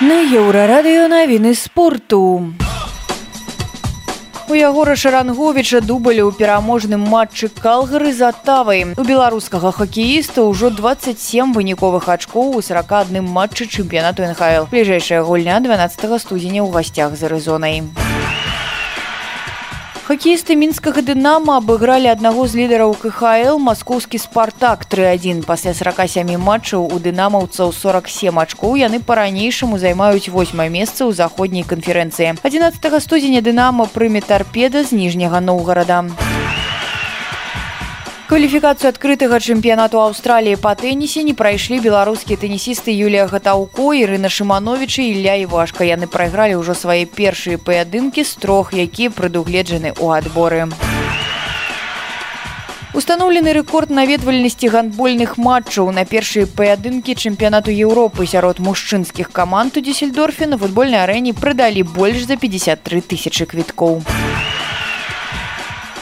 На 0.00 0.22
еўрарадыё 0.22 1.08
навіны 1.10 1.54
спорту. 1.54 2.54
У 4.48 4.54
ягора 4.56 4.94
шаранговіча 4.96 5.80
дубалі 5.84 6.22
ў 6.24 6.32
пераможным 6.32 7.02
матчы 7.04 7.50
калгары 7.52 8.14
за 8.16 8.30
тавай. 8.32 8.86
У 8.96 9.04
беларускага 9.04 9.72
хакеіста 9.76 10.46
ўжо 10.48 10.70
27 10.72 11.52
выніковых 11.52 12.08
ачкоў 12.08 12.56
у 12.56 12.62
41 12.64 13.20
матчы 13.28 13.68
чэмпіянату 13.68 14.24
НХл. 14.24 14.64
Бліжэйшая 14.72 15.20
гульня 15.20 15.60
12 15.60 16.16
студзеня 16.16 16.64
ў 16.64 16.72
гасцях 16.72 17.12
з 17.12 17.28
арызонай. 17.28 17.84
Хакеісты 20.08 20.54
мінскага 20.56 21.02
дынама 21.04 21.58
абыгралі 21.60 22.08
аднаго 22.08 22.46
з 22.48 22.56
лідараў 22.56 22.94
КХл 22.96 23.58
маскоўскі 23.60 24.16
спартак 24.16 24.86
31 24.88 25.42
пасля 25.44 25.74
47 25.76 26.32
матчаў 26.40 26.88
у 26.88 26.96
дынамаўцаў 26.96 27.76
47 27.76 28.40
ачкоў 28.40 28.80
яны 28.80 29.04
па-ранейшаму 29.04 29.76
займаюць 29.76 30.32
восьмае 30.32 30.72
месца 30.72 31.04
ў 31.04 31.12
заходняй 31.12 31.68
канферэнцыі. 31.68 32.40
11 32.40 33.04
студзеня 33.04 33.44
дынама 33.44 33.84
прыме 33.84 34.24
тарпеда 34.24 34.80
з 34.80 34.96
ніжняга 34.96 35.44
ноўгарада 35.44 36.08
кваліфікацыю 38.28 38.90
адкрытага 38.92 39.38
чэмпіянату 39.40 40.00
аўстраліі 40.04 40.58
па 40.60 40.74
тэнісе 40.76 41.22
не 41.24 41.32
прайшлі 41.32 41.78
беларускія 41.80 42.36
тэнісісты 42.42 42.92
юлія 42.92 43.24
гатаўко 43.30 43.86
ірына 43.96 44.28
шымановичы 44.28 45.00
ілля 45.00 45.36
івашка. 45.48 45.88
Яны 45.88 46.04
прайгралі 46.12 46.60
ўжо 46.60 46.76
свае 46.76 47.08
першыя 47.08 47.56
паядынкі 47.56 48.26
з 48.28 48.36
трох 48.36 48.76
якія 48.76 49.08
прадугледжаны 49.16 49.96
ў 49.96 50.20
адборы. 50.20 50.68
Установлены 52.92 53.56
рэкорд 53.56 53.96
наведвальнасці 53.96 54.68
гандбольных 54.76 55.40
матчаў. 55.40 55.88
На 55.96 56.04
першыя 56.04 56.44
паядынкі 56.44 57.16
чэмпіянату 57.16 57.72
еўропы 57.72 58.28
сярод 58.28 58.60
мужчынскіх 58.60 59.32
каманд 59.32 59.80
у 59.80 59.80
дзесельдорфе 59.80 60.52
на 60.52 60.60
футбольнай 60.60 61.00
арэне 61.08 61.32
прадалі 61.32 61.80
больш 61.96 62.28
за 62.28 62.36
53 62.36 63.08
тысячи 63.08 63.48
квіткоў 63.48 64.04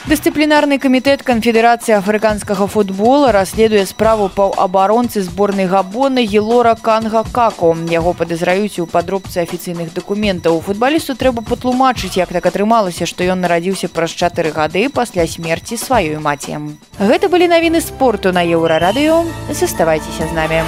Дысцыплінарны 0.06 0.76
камітэт 0.78 1.24
канфедэрацыі 1.26 1.96
афрыканскага 1.96 2.68
футбола 2.70 3.32
расследуе 3.34 3.82
справу 3.90 4.28
паўабаронцы 4.30 5.18
зборнай 5.26 5.66
габона 5.66 6.22
елора 6.22 6.76
канга 6.78 7.24
како 7.26 7.74
яго 7.90 8.12
падазраюць 8.14 8.78
у 8.78 8.86
падробцы 8.86 9.42
афіцыйных 9.42 9.90
дакументаў. 9.96 10.60
Футбалісту 10.62 11.16
трэба 11.18 11.42
патлумачыць 11.42 12.14
як 12.22 12.30
так 12.30 12.46
атрымалася 12.46 13.02
што 13.02 13.26
ён 13.26 13.42
нарадзіўся 13.42 13.90
праз 13.90 14.14
чатыры 14.14 14.54
гады 14.54 14.86
пасля 14.94 15.26
смерці 15.26 15.74
сваёй 15.74 16.22
маці. 16.22 16.78
Гэта 17.02 17.26
былі 17.26 17.50
навіны 17.50 17.82
спорту 17.82 18.30
на 18.30 18.46
еўрарадыё. 18.46 19.26
Заставайцеся 19.50 20.30
з 20.30 20.32
намі. 20.38 20.62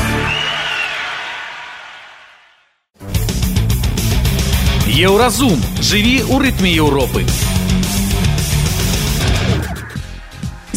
Еўразум. 4.99 5.63
Жыві 5.79 6.27
ў 6.27 6.43
рытме 6.43 6.75
еўропы. 6.75 7.23
у 7.23 7.58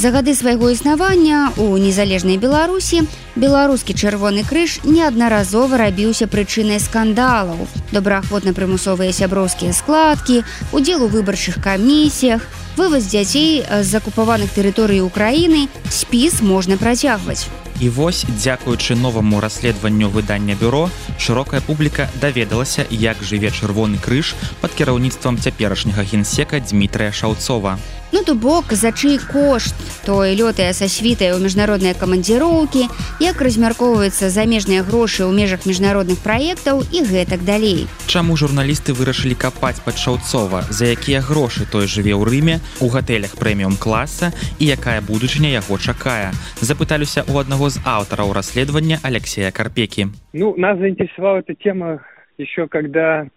За 0.02 0.10
гады 0.10 0.34
свайго 0.34 0.70
існавання 0.74 1.52
у 1.62 1.78
незалежнай 1.78 2.42
беларусі 2.42 3.04
беларускі 3.38 3.94
чырвоны 3.94 4.42
крыж 4.50 4.80
неаднаразова 4.82 5.78
рабіўся 5.78 6.26
прычынай 6.26 6.82
скандалаў. 6.82 7.70
Добраахвотна 7.94 8.50
прымусовыя 8.58 9.14
сяброўскія 9.14 9.78
складкі 9.78 10.42
удзел 10.74 11.06
у 11.06 11.12
выбарчых 11.14 11.62
камісіях 11.62 12.42
вываз 12.82 13.14
дзяцей 13.14 13.62
з 13.62 13.86
закупаваных 13.94 14.50
тэрыторый 14.50 15.06
Украіны 15.06 15.70
спіс 15.86 16.42
можна 16.42 16.82
працягваць 16.82 17.46
І 17.82 17.89
вось 17.89 18.26
дзякуючы 18.30 18.96
новаму 18.96 19.39
расследаванню 19.41 20.10
выдання 20.13 20.54
бюро 20.54 20.89
шырокая 21.17 21.62
публіка 21.65 22.06
даведалася 22.22 22.86
як 22.91 23.17
жыве 23.26 23.50
чырвоны 23.50 23.98
крыж 23.98 24.36
под 24.62 24.78
кіраўніцтвам 24.78 25.41
цяперашняга 25.41 26.06
генсека 26.06 26.62
Дмітрая 26.62 27.12
шаўцова 27.12 27.80
Ну 28.12 28.24
то 28.24 28.36
бок 28.36 28.74
за 28.74 28.91
чый 28.91 29.17
кошт 29.17 29.74
той 30.06 30.36
лётая 30.36 30.74
са 30.74 30.89
світай 30.89 31.32
у 31.32 31.39
міжнародныя 31.39 31.96
камандзіроўкі, 31.96 32.89
як 33.24 33.39
размяркоўваюцца 33.39 34.28
замежныя 34.28 34.84
грошы 34.84 35.24
ў 35.24 35.32
межах 35.32 35.63
міжнародных 35.63 36.20
праектаў 36.20 36.84
і 36.91 37.06
гэтак 37.08 37.46
далей. 37.48 37.88
Чаму 38.12 38.36
журналісты 38.36 38.91
вырашылі 38.91 39.38
капаць 39.39 39.80
пад 39.80 39.96
шаўцова, 39.96 40.67
за 40.67 40.91
якія 40.91 41.22
грошы 41.24 41.63
той 41.63 41.88
жыве 41.88 42.12
ў 42.12 42.28
рыме 42.28 42.56
у 42.84 42.91
гатэлях 42.91 43.39
прэміум 43.39 43.80
класа 43.80 44.36
і 44.60 44.67
якая 44.67 45.00
будучыня 45.00 45.48
яго 45.48 45.80
чакае. 45.80 46.36
Запыталіся 46.60 47.24
ў 47.24 47.48
аднаго 47.48 47.71
з 47.71 47.81
аўтараў 47.87 48.33
расследавання 48.33 48.99
Алексея 49.03 49.51
Карпекі. 49.51 50.07
Ну 50.33 50.55
нас 50.59 50.79
заинтересовала 50.79 51.38
эта 51.38 51.55
тема 51.55 52.01
еще 52.38 52.66
когда 52.66 53.29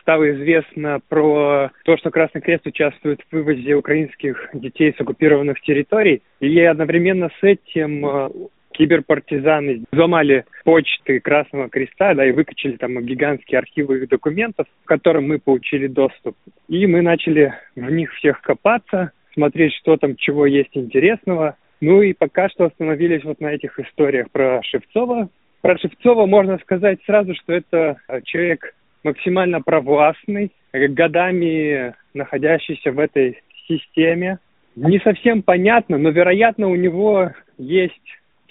стало 0.00 0.30
известно 0.32 1.00
про 1.08 1.70
то, 1.84 1.96
что 1.96 2.10
Красный 2.10 2.40
Крест 2.40 2.66
участвует 2.66 3.20
в 3.20 3.32
вывозе 3.32 3.74
украинских 3.74 4.48
детей 4.54 4.94
с 4.96 5.00
оккупированных 5.00 5.60
территорий. 5.60 6.22
И 6.40 6.58
одновременно 6.60 7.28
с 7.40 7.42
этим 7.42 8.06
э, 8.06 8.30
киберпартизаны 8.72 9.84
взломали 9.92 10.46
почты 10.64 11.20
Красного 11.20 11.68
Креста, 11.68 12.14
да, 12.14 12.26
и 12.26 12.32
выкачали 12.32 12.76
там 12.76 13.00
гигантские 13.04 13.58
архивы 13.58 13.98
их 13.98 14.08
документов, 14.08 14.66
к 14.84 14.88
которым 14.88 15.28
мы 15.28 15.38
получили 15.38 15.86
доступ. 15.86 16.36
И 16.68 16.86
мы 16.86 17.02
начали 17.02 17.54
в 17.76 17.90
них 17.90 18.12
всех 18.14 18.40
копаться, 18.40 19.12
смотреть, 19.34 19.74
что 19.74 19.96
там, 19.96 20.16
чего 20.16 20.46
есть 20.46 20.70
интересного. 20.72 21.56
Ну 21.81 22.01
и 22.01 22.13
пока 22.13 22.49
что 22.49 22.65
остановились 22.65 23.23
вот 23.23 23.39
на 23.39 23.53
этих 23.53 23.79
историях 23.79 24.29
про 24.31 24.61
Шевцова. 24.63 25.29
Про 25.61 25.77
Шевцова 25.77 26.25
можно 26.25 26.57
сказать 26.59 26.99
сразу, 27.05 27.33
что 27.35 27.53
это 27.53 27.97
человек 28.25 28.75
максимально 29.03 29.61
провластный, 29.61 30.51
годами 30.73 31.93
находящийся 32.13 32.91
в 32.91 32.99
этой 32.99 33.41
системе. 33.67 34.39
Не 34.75 34.99
совсем 34.99 35.41
понятно, 35.41 35.97
но, 35.97 36.09
вероятно, 36.09 36.69
у 36.69 36.75
него 36.75 37.31
есть 37.57 37.93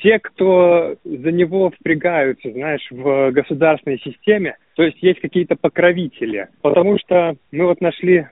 те, 0.02 0.18
кто 0.18 0.96
за 1.04 1.32
него 1.32 1.70
впрягаются, 1.70 2.50
знаешь, 2.52 2.86
в 2.90 3.30
государственной 3.32 3.98
системе. 3.98 4.56
То 4.76 4.84
есть 4.84 5.02
есть 5.02 5.20
какие-то 5.20 5.56
покровители. 5.56 6.48
Потому 6.62 6.98
что 6.98 7.36
мы 7.50 7.66
вот 7.66 7.80
нашли 7.80 8.28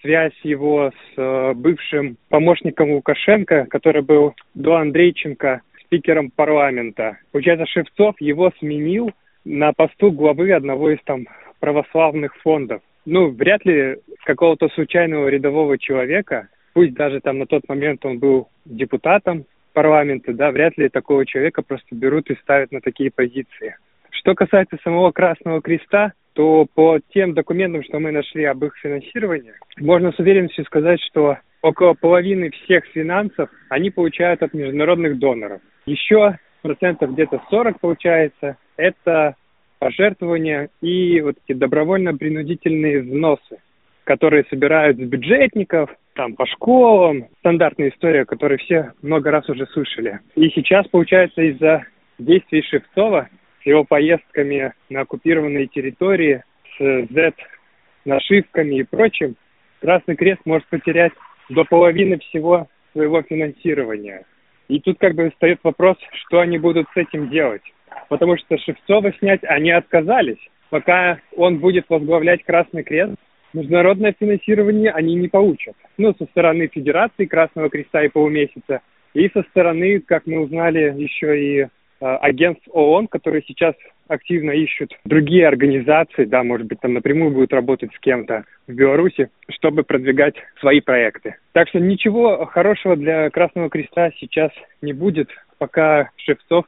связь 0.00 0.38
его 0.42 0.90
с 0.90 1.18
э, 1.18 1.52
бывшим 1.54 2.16
помощником 2.28 2.92
Лукашенко, 2.92 3.66
который 3.66 4.02
был 4.02 4.34
до 4.54 4.76
Андрейченко 4.76 5.62
спикером 5.84 6.30
парламента. 6.30 7.18
Получается, 7.32 7.66
Шевцов 7.66 8.20
его 8.20 8.52
сменил 8.58 9.10
на 9.44 9.72
посту 9.72 10.12
главы 10.12 10.52
одного 10.52 10.90
из 10.90 10.98
там 11.04 11.26
православных 11.60 12.36
фондов. 12.42 12.82
Ну, 13.06 13.30
вряд 13.30 13.64
ли 13.64 13.96
какого-то 14.24 14.68
случайного 14.68 15.28
рядового 15.28 15.78
человека, 15.78 16.48
пусть 16.74 16.94
даже 16.94 17.20
там 17.20 17.38
на 17.38 17.46
тот 17.46 17.66
момент 17.68 18.04
он 18.04 18.18
был 18.18 18.48
депутатом 18.66 19.46
парламента, 19.72 20.32
да, 20.32 20.50
вряд 20.50 20.76
ли 20.76 20.88
такого 20.88 21.24
человека 21.24 21.62
просто 21.62 21.94
берут 21.94 22.30
и 22.30 22.36
ставят 22.42 22.72
на 22.72 22.80
такие 22.80 23.10
позиции. 23.10 23.76
Что 24.10 24.34
касается 24.34 24.76
самого 24.82 25.12
Красного 25.12 25.62
Креста, 25.62 26.12
то 26.38 26.68
по 26.72 27.00
тем 27.12 27.34
документам, 27.34 27.82
что 27.82 27.98
мы 27.98 28.12
нашли 28.12 28.44
об 28.44 28.64
их 28.64 28.76
финансировании, 28.76 29.54
можно 29.80 30.12
с 30.12 30.20
уверенностью 30.20 30.64
сказать, 30.66 31.00
что 31.10 31.38
около 31.62 31.94
половины 31.94 32.50
всех 32.50 32.84
финансов 32.94 33.50
они 33.70 33.90
получают 33.90 34.44
от 34.44 34.54
международных 34.54 35.18
доноров. 35.18 35.60
Еще 35.84 36.38
процентов 36.62 37.12
где-то 37.14 37.42
40 37.50 37.80
получается, 37.80 38.56
это 38.76 39.34
пожертвования 39.80 40.68
и 40.80 41.20
вот 41.22 41.34
эти 41.44 41.58
добровольно-принудительные 41.58 43.00
взносы, 43.00 43.58
которые 44.04 44.44
собирают 44.48 44.96
с 44.96 45.00
бюджетников, 45.00 45.90
там, 46.14 46.36
по 46.36 46.46
школам, 46.46 47.26
стандартная 47.40 47.88
история, 47.88 48.24
которую 48.24 48.58
все 48.58 48.92
много 49.02 49.32
раз 49.32 49.48
уже 49.48 49.66
слышали. 49.66 50.20
И 50.36 50.50
сейчас, 50.50 50.86
получается, 50.86 51.42
из-за 51.42 51.84
действий 52.20 52.62
Шевцова 52.62 53.28
его 53.68 53.84
поездками 53.84 54.72
на 54.88 55.02
оккупированные 55.02 55.66
территории, 55.66 56.42
с 56.78 57.06
Z-нашивками 57.10 58.76
и 58.76 58.82
прочим, 58.84 59.36
Красный 59.80 60.16
Крест 60.16 60.40
может 60.44 60.66
потерять 60.68 61.12
до 61.48 61.64
половины 61.64 62.18
всего 62.18 62.68
своего 62.92 63.22
финансирования. 63.22 64.24
И 64.68 64.80
тут 64.80 64.98
как 64.98 65.14
бы 65.14 65.30
встает 65.30 65.60
вопрос, 65.62 65.96
что 66.12 66.40
они 66.40 66.58
будут 66.58 66.86
с 66.92 66.96
этим 66.96 67.30
делать. 67.30 67.62
Потому 68.08 68.36
что 68.36 68.58
Шевцова 68.58 69.12
снять 69.18 69.44
они 69.44 69.70
отказались. 69.70 70.38
Пока 70.70 71.18
он 71.36 71.58
будет 71.58 71.86
возглавлять 71.88 72.44
Красный 72.44 72.82
Крест, 72.82 73.14
международное 73.54 74.14
финансирование 74.18 74.90
они 74.90 75.14
не 75.14 75.28
получат. 75.28 75.74
Ну, 75.96 76.14
со 76.18 76.26
стороны 76.26 76.68
Федерации 76.68 77.24
Красного 77.24 77.70
Креста 77.70 78.04
и 78.04 78.08
полумесяца, 78.08 78.82
и 79.14 79.28
со 79.30 79.42
стороны, 79.50 80.00
как 80.00 80.26
мы 80.26 80.40
узнали, 80.40 80.94
еще 80.96 81.40
и 81.40 81.66
агентств 82.00 82.66
ООН, 82.72 83.08
которые 83.08 83.42
сейчас 83.46 83.74
активно 84.08 84.52
ищут 84.52 84.96
другие 85.04 85.46
организации, 85.46 86.24
да, 86.24 86.42
может 86.42 86.66
быть, 86.66 86.80
там 86.80 86.94
напрямую 86.94 87.30
будут 87.30 87.52
работать 87.52 87.92
с 87.94 87.98
кем-то 88.00 88.44
в 88.66 88.72
Беларуси, 88.72 89.30
чтобы 89.50 89.82
продвигать 89.82 90.34
свои 90.60 90.80
проекты. 90.80 91.36
Так 91.52 91.68
что 91.68 91.78
ничего 91.78 92.46
хорошего 92.46 92.96
для 92.96 93.30
Красного 93.30 93.68
Креста 93.68 94.10
сейчас 94.18 94.50
не 94.82 94.92
будет, 94.92 95.28
пока 95.58 96.10
Шевцов 96.16 96.64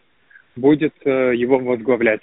будет 0.57 0.95
э, 1.05 1.33
его 1.35 1.59
возглавлять. 1.59 2.23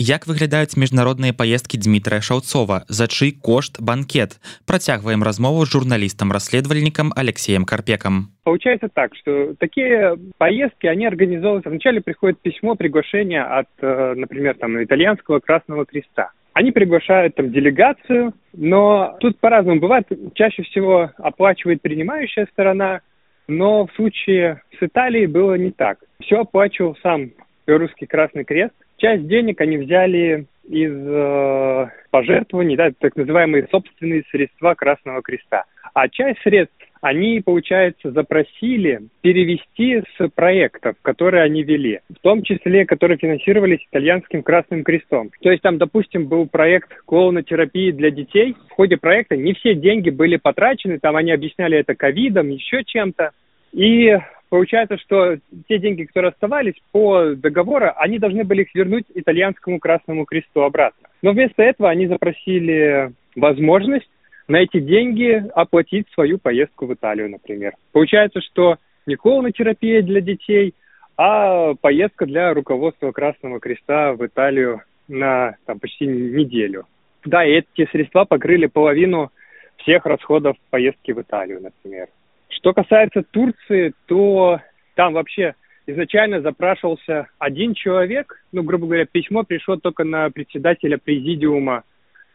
Як 0.00 0.24
выглядаюць 0.24 0.80
міжнародныя 0.80 1.36
паездкі 1.36 1.76
Дмітрая 1.76 2.24
Шаўцова, 2.24 2.88
за 2.88 3.04
чый 3.04 3.36
кошт 3.36 3.82
банкет. 3.84 4.40
Працягваем 4.64 5.22
размову 5.22 5.66
з 5.66 5.72
журналістам-расследовальнікам 5.76 7.12
Алексеем 7.16 7.66
Карпеком. 7.66 8.32
Получается 8.44 8.88
так, 8.88 9.14
что 9.14 9.52
такие 9.58 10.16
поездки, 10.38 10.86
они 10.86 11.04
организовываются. 11.04 11.68
Вначале 11.68 12.00
приходит 12.00 12.40
письмо, 12.40 12.76
приглашение 12.76 13.42
от, 13.42 13.68
э, 13.82 14.14
например, 14.16 14.56
там, 14.56 14.82
итальянского 14.82 15.38
Красного 15.40 15.84
Креста. 15.84 16.30
Они 16.54 16.72
приглашают 16.72 17.34
там 17.34 17.52
делегацию, 17.52 18.32
но 18.54 19.18
тут 19.20 19.38
по-разному 19.38 19.80
бывает. 19.80 20.08
Чаще 20.34 20.62
всего 20.62 21.10
оплачивает 21.18 21.82
принимающая 21.82 22.48
сторона, 22.52 23.02
но 23.48 23.86
в 23.86 23.92
случае 23.96 24.62
с 24.78 24.82
Италией 24.82 25.26
было 25.26 25.56
не 25.58 25.72
так. 25.72 25.98
Все 26.22 26.40
оплачивал 26.40 26.96
сам 27.02 27.32
Белорусский 27.66 28.06
Красный 28.06 28.44
Крест. 28.44 28.74
Часть 28.97 29.27
денег 29.27 29.59
они 29.61 29.77
взяли 29.77 30.45
из 30.67 30.93
э, 30.93 31.89
пожертвований, 32.11 32.75
да, 32.75 32.91
так 32.97 33.15
называемые 33.15 33.67
собственные 33.69 34.23
средства 34.31 34.73
Красного 34.73 35.21
Креста. 35.21 35.65
А 35.93 36.09
часть 36.09 36.41
средств 36.41 36.75
они, 37.01 37.39
получается, 37.39 38.09
запросили 38.11 38.99
перевести 39.21 40.01
с 40.17 40.27
проектов, 40.29 40.95
которые 41.03 41.43
они 41.43 41.61
вели, 41.61 41.99
в 42.09 42.19
том 42.21 42.41
числе, 42.41 42.85
которые 42.85 43.19
финансировались 43.19 43.85
итальянским 43.91 44.41
Красным 44.41 44.83
Крестом. 44.83 45.29
То 45.41 45.51
есть 45.51 45.61
там, 45.61 45.77
допустим, 45.77 46.27
был 46.27 46.47
проект 46.47 46.89
клоунотерапии 47.05 47.91
для 47.91 48.09
детей. 48.09 48.55
В 48.69 48.71
ходе 48.71 48.97
проекта 48.97 49.37
не 49.37 49.53
все 49.53 49.75
деньги 49.75 50.09
были 50.09 50.37
потрачены, 50.37 50.97
там 50.97 51.15
они 51.15 51.31
объясняли 51.31 51.77
это 51.77 51.93
ковидом, 51.93 52.49
еще 52.49 52.83
чем-то. 52.83 53.31
И 53.71 54.17
получается, 54.49 54.97
что 54.97 55.37
те 55.67 55.79
деньги, 55.79 56.03
которые 56.05 56.29
оставались 56.29 56.75
по 56.91 57.35
договору, 57.35 57.91
они 57.97 58.19
должны 58.19 58.43
были 58.43 58.63
их 58.63 58.73
вернуть 58.73 59.05
итальянскому 59.13 59.79
Красному 59.79 60.25
Кресту 60.25 60.61
обратно. 60.61 61.07
Но 61.21 61.31
вместо 61.31 61.63
этого 61.63 61.89
они 61.89 62.07
запросили 62.07 63.11
возможность 63.35 64.09
на 64.47 64.57
эти 64.57 64.79
деньги 64.79 65.43
оплатить 65.53 66.07
свою 66.13 66.37
поездку 66.37 66.85
в 66.85 66.93
Италию, 66.93 67.29
например. 67.29 67.73
Получается, 67.91 68.41
что 68.41 68.77
не 69.05 69.15
колонотерапия 69.15 70.01
для 70.01 70.21
детей, 70.21 70.73
а 71.17 71.73
поездка 71.75 72.25
для 72.25 72.53
руководства 72.53 73.11
Красного 73.11 73.59
Креста 73.59 74.13
в 74.13 74.25
Италию 74.25 74.81
на 75.07 75.55
там, 75.65 75.79
почти 75.79 76.05
неделю. 76.05 76.85
Да, 77.23 77.45
и 77.45 77.53
эти 77.53 77.89
средства 77.91 78.25
покрыли 78.25 78.67
половину 78.67 79.31
всех 79.77 80.05
расходов 80.05 80.57
поездки 80.69 81.11
в 81.11 81.21
Италию, 81.21 81.61
например. 81.61 82.07
Что 82.49 82.73
касается 82.73 83.23
Турции, 83.23 83.93
то 84.05 84.59
там 84.95 85.13
вообще 85.13 85.55
изначально 85.87 86.41
запрашивался 86.41 87.27
один 87.37 87.73
человек, 87.73 88.41
ну, 88.51 88.63
грубо 88.63 88.87
говоря, 88.87 89.05
письмо 89.05 89.43
пришло 89.43 89.75
только 89.75 90.03
на 90.03 90.29
председателя 90.29 90.97
президиума 90.97 91.83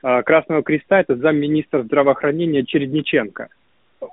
э, 0.03 0.23
Красного 0.23 0.62
Креста, 0.62 1.01
это 1.01 1.16
замминистра 1.16 1.83
здравоохранения 1.83 2.64
Чередниченко. 2.64 3.49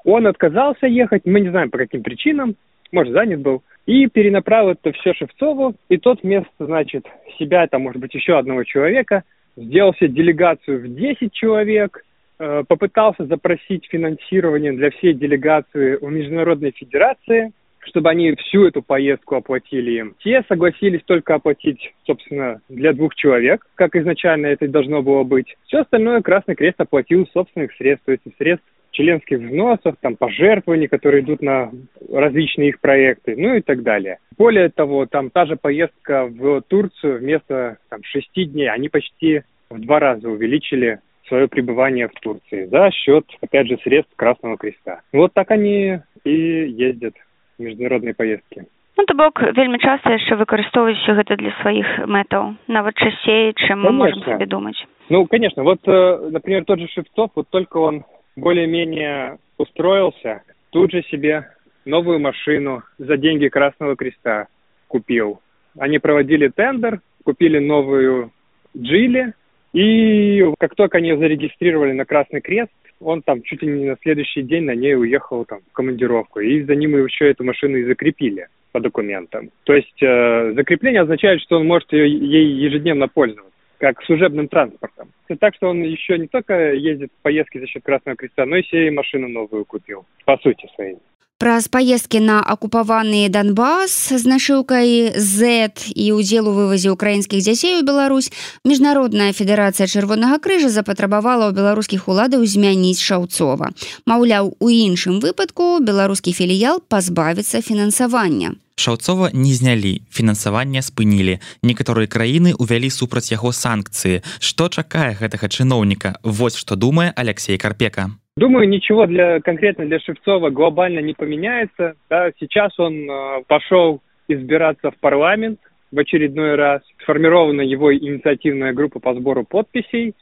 Он 0.03 0.27
отказался 0.27 0.87
ехать, 0.87 1.25
мы 1.25 1.39
не 1.39 1.49
знаем 1.49 1.69
по 1.69 1.77
каким 1.77 2.03
причинам, 2.03 2.55
может, 2.91 3.13
занят 3.13 3.41
был, 3.41 3.63
и 3.85 4.07
перенаправил 4.07 4.71
это 4.71 4.91
все 4.93 5.13
Шевцову, 5.13 5.75
и 5.89 5.97
тот 5.97 6.23
вместо, 6.23 6.49
значит, 6.65 7.05
себя, 7.37 7.67
там, 7.67 7.83
может 7.83 8.01
быть, 8.01 8.13
еще 8.13 8.37
одного 8.37 8.63
человека, 8.63 9.23
сделал 9.55 9.93
себе 9.95 10.09
делегацию 10.09 10.81
в 10.81 10.95
10 10.95 11.31
человек, 11.33 12.03
попытался 12.37 13.25
запросить 13.25 13.87
финансирование 13.89 14.71
для 14.73 14.91
всей 14.91 15.13
делегации 15.13 15.97
у 15.99 16.09
Международной 16.09 16.71
Федерации, 16.71 17.51
чтобы 17.87 18.09
они 18.09 18.35
всю 18.35 18.65
эту 18.65 18.81
поездку 18.81 19.35
оплатили 19.35 19.91
им. 19.91 20.15
Те 20.19 20.43
согласились 20.47 21.01
только 21.05 21.35
оплатить, 21.35 21.93
собственно, 22.05 22.61
для 22.69 22.93
двух 22.93 23.15
человек, 23.15 23.65
как 23.75 23.95
изначально 23.95 24.47
это 24.47 24.67
должно 24.67 25.01
было 25.01 25.23
быть. 25.23 25.55
Все 25.65 25.79
остальное 25.79 26.21
Красный 26.21 26.55
Крест 26.55 26.79
оплатил 26.79 27.27
собственных 27.33 27.73
средств, 27.73 28.05
то 28.05 28.11
есть 28.11 28.23
средств 28.37 28.67
членских 28.91 29.39
взносов, 29.39 29.95
там, 30.01 30.15
пожертвований, 30.15 30.87
которые 30.87 31.23
идут 31.23 31.41
на 31.41 31.71
различные 32.11 32.69
их 32.69 32.79
проекты, 32.79 33.35
ну 33.37 33.55
и 33.55 33.61
так 33.61 33.83
далее. 33.83 34.17
Более 34.37 34.69
того, 34.69 35.05
там 35.05 35.29
та 35.29 35.45
же 35.45 35.55
поездка 35.55 36.25
в 36.25 36.61
Турцию 36.61 37.19
вместо 37.19 37.77
там, 37.89 38.03
шести 38.03 38.45
дней, 38.45 38.69
они 38.69 38.89
почти 38.89 39.43
в 39.69 39.79
два 39.79 39.99
раза 39.99 40.29
увеличили 40.29 40.99
свое 41.28 41.48
пребывание 41.48 42.08
в 42.08 42.12
Турции 42.20 42.66
за 42.66 42.90
счет, 42.90 43.24
опять 43.40 43.68
же, 43.68 43.78
средств 43.82 44.12
Красного 44.16 44.56
Креста. 44.56 45.00
Вот 45.12 45.32
так 45.32 45.50
они 45.50 46.00
и 46.24 46.30
ездят 46.30 47.14
в 47.58 47.62
международные 47.62 48.14
поездки. 48.14 48.66
Ну, 48.96 49.06
то 49.06 49.14
бок 49.14 49.40
вельмі 49.56 49.78
часта 49.78 50.12
яшчэ 50.12 50.36
выкарыстоўваюць 50.36 51.16
гэта 51.16 51.36
для 51.40 51.50
сваіх 51.62 51.88
мэтаў 52.06 52.54
нават 52.68 52.94
часцей 52.94 53.54
чым 53.56 53.80
мы 53.80 53.90
можем 53.90 54.20
себе 54.22 54.46
думать 54.46 54.76
ну 55.08 55.26
конечно 55.26 55.64
вот 55.64 55.80
э, 55.88 56.28
например 56.30 56.64
тот 56.64 56.78
же 56.78 56.88
шевцов 56.88 57.30
вот 57.34 57.48
только 57.48 57.78
он 57.78 58.04
более-менее 58.36 59.38
устроился 59.56 60.42
тут 60.70 60.92
же 60.92 61.02
себе 61.04 61.48
новую 61.86 62.20
машину 62.20 62.82
за 62.98 63.16
деньги 63.16 63.48
красного 63.48 63.96
креста 63.96 64.46
купил 64.88 65.40
они 65.78 65.98
проводили 65.98 66.48
тендер 66.48 67.00
купили 67.24 67.58
новую 67.58 68.30
джили 68.76 69.32
и 69.77 70.43
как 70.57 70.73
только 70.73 70.97
они 70.97 71.15
зарегистрировали 71.15 71.91
на 71.91 72.03
Красный 72.03 72.41
Крест, 72.41 72.71
он 72.99 73.21
там 73.21 73.43
чуть 73.43 73.61
ли 73.61 73.67
не 73.67 73.85
на 73.85 73.95
следующий 74.01 74.41
день 74.41 74.63
на 74.63 74.73
ней 74.73 74.95
уехал 74.95 75.45
там 75.45 75.59
в 75.69 75.71
командировку. 75.71 76.39
И 76.39 76.63
за 76.63 76.73
ним 76.73 76.97
еще 77.05 77.29
эту 77.29 77.43
машину 77.43 77.77
и 77.77 77.83
закрепили 77.83 78.47
по 78.71 78.79
документам. 78.79 79.51
То 79.65 79.73
есть 79.73 80.01
э, 80.01 80.53
закрепление 80.55 81.01
означает, 81.01 81.41
что 81.41 81.57
он 81.57 81.67
может 81.67 81.93
ее, 81.93 82.09
ей 82.09 82.47
ежедневно 82.53 83.07
пользоваться 83.07 83.53
как 83.77 84.01
служебным 84.05 84.47
транспортом. 84.47 85.09
Так, 85.39 85.53
что 85.53 85.69
он 85.69 85.83
еще 85.83 86.17
не 86.17 86.25
только 86.25 86.73
ездит 86.73 87.11
в 87.11 87.21
поездки 87.21 87.59
за 87.59 87.67
счет 87.67 87.83
Красного 87.83 88.17
Креста, 88.17 88.47
но 88.47 88.55
и 88.55 88.63
себе 88.63 88.89
машину 88.89 89.27
новую 89.27 89.65
купил, 89.65 90.07
по 90.25 90.37
сути 90.37 90.67
своей. 90.73 90.97
Праз 91.37 91.67
паездкі 91.69 92.17
на 92.19 92.41
акупаваны 92.41 93.29
Донбас 93.29 94.09
з 94.09 94.25
нашыўкай 94.25 95.13
Z 95.21 95.69
і 95.93 96.05
ўдзел 96.17 96.49
у 96.49 96.53
вывазе 96.57 96.89
украінскіх 96.89 97.45
дзяцей 97.45 97.77
у 97.77 97.85
Беларусь 97.85 98.33
міжнародная 98.65 99.29
федэрацыя 99.37 99.85
чырвонага 99.85 100.41
крыжа 100.41 100.73
запатрабавала 100.73 101.45
ў 101.45 101.53
беларускіх 101.53 102.09
уладаў 102.09 102.41
змяніць 102.41 102.97
шаўцова. 102.97 103.69
Маўляў, 104.09 104.57
у 104.57 104.67
іншым 104.73 105.21
выпадку 105.21 105.77
беларускі 105.77 106.33
філіял 106.33 106.81
пазбавіцца 106.81 107.61
фінансавання. 107.61 108.57
шаўцова 108.81 109.29
не 109.33 109.53
знялі 109.53 110.01
фінансаванне 110.09 110.81
спынілі 110.81 111.37
некаторыя 111.61 112.09
краіны 112.09 112.53
увялі 112.57 112.89
супраць 112.89 113.29
яго 113.33 113.53
санкцыі 113.53 114.21
што 114.37 114.69
чакае 114.69 115.17
гэтага 115.21 115.49
чыноўніка 115.49 116.17
вось 116.23 116.57
што 116.57 116.77
думае 116.77 117.09
алексей 117.13 117.57
карпека 117.57 118.13
Думаю, 118.37 118.69
ничего 118.69 119.07
для 119.07 119.39
конкретно 119.39 119.87
для 119.87 119.99
Шевцова 119.99 120.51
глобально 120.51 120.99
не 120.99 121.15
поменяется. 121.15 121.95
Да, 122.07 122.29
сейчас 122.39 122.77
он 122.77 123.09
э, 123.09 123.43
пошел 123.47 124.01
избираться 124.27 124.91
в 124.91 124.97
парламент 124.99 125.59
в 125.91 125.97
очередной 125.97 126.53
раз. 126.53 126.83
Сформирована 127.01 127.61
его 127.61 127.91
инициативная 127.91 128.73
группа 128.73 128.99
по 128.99 129.15
сбору 129.15 129.43
подписей. 129.43 130.13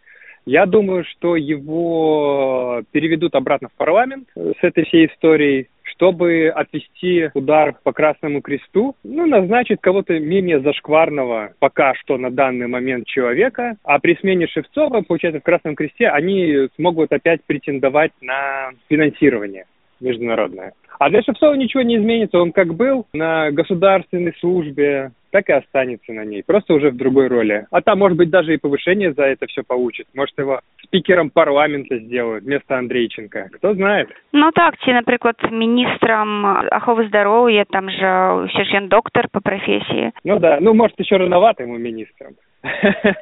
Я 0.46 0.66
думаю, 0.66 1.04
что 1.04 1.36
его 1.36 2.84
переведут 2.92 3.36
обратно 3.36 3.68
в 3.68 3.74
парламент 3.74 4.30
с 4.34 4.64
этой 4.64 4.86
всей 4.86 5.08
историей 5.08 5.68
чтобы 5.96 6.50
отвести 6.50 7.30
удар 7.34 7.76
по 7.84 7.94
Красному 7.94 8.42
Кресту, 8.42 8.96
ну, 9.04 9.26
назначить 9.26 9.80
кого-то 9.82 10.20
менее 10.20 10.60
зашкварного 10.60 11.54
пока 11.60 11.94
что 11.96 12.18
на 12.18 12.30
данный 12.30 12.68
момент 12.68 13.08
человека, 13.08 13.78
а 13.84 14.00
при 14.00 14.16
смене 14.16 14.48
Шевцова, 14.48 15.02
получается, 15.02 15.40
в 15.40 15.44
Красном 15.44 15.76
Кресте 15.76 16.08
они 16.10 16.68
смогут 16.76 17.12
опять 17.12 17.42
претендовать 17.46 18.12
на 18.22 18.72
финансирование 18.90 19.66
международное. 20.00 20.74
А 21.00 21.10
для 21.10 21.22
Шевцова 21.22 21.54
ничего 21.56 21.84
не 21.84 21.98
изменится, 21.98 22.40
он 22.40 22.52
как 22.52 22.74
был 22.74 23.06
на 23.14 23.52
государственной 23.52 24.34
службе, 24.40 25.12
так 25.32 25.50
и 25.50 25.54
останется 25.54 26.14
на 26.14 26.24
ней, 26.24 26.44
просто 26.44 26.74
уже 26.74 26.92
в 26.92 26.96
другой 26.96 27.28
роли. 27.28 27.68
А 27.72 27.82
там, 27.82 28.00
может 28.00 28.18
быть, 28.18 28.30
даже 28.30 28.54
и 28.54 28.58
повышение 28.58 29.12
за 29.14 29.24
это 29.24 29.48
все 29.48 29.64
получит. 29.64 30.08
Может, 30.16 30.38
его 30.38 30.62
спикером 30.82 31.30
парламента 31.30 31.98
сделают 32.00 32.46
вместо 32.46 32.78
Андрейченко. 32.78 33.50
Кто 33.54 33.74
знает. 33.74 34.10
Ну 34.32 34.52
так, 34.52 34.78
ці, 34.80 34.94
например, 34.94 35.36
министром 35.52 36.46
оховы 36.72 37.08
здоровья, 37.08 37.66
там 37.70 37.90
же 37.90 38.48
все 38.50 38.64
же 38.64 38.88
доктор 38.88 39.28
по 39.30 39.42
профессии. 39.42 40.14
Ну 40.24 40.40
да, 40.40 40.60
ну 40.62 40.74
может 40.74 40.98
еще 41.00 41.18
рановато 41.18 41.64
ему 41.64 41.78
министром. 41.78 42.36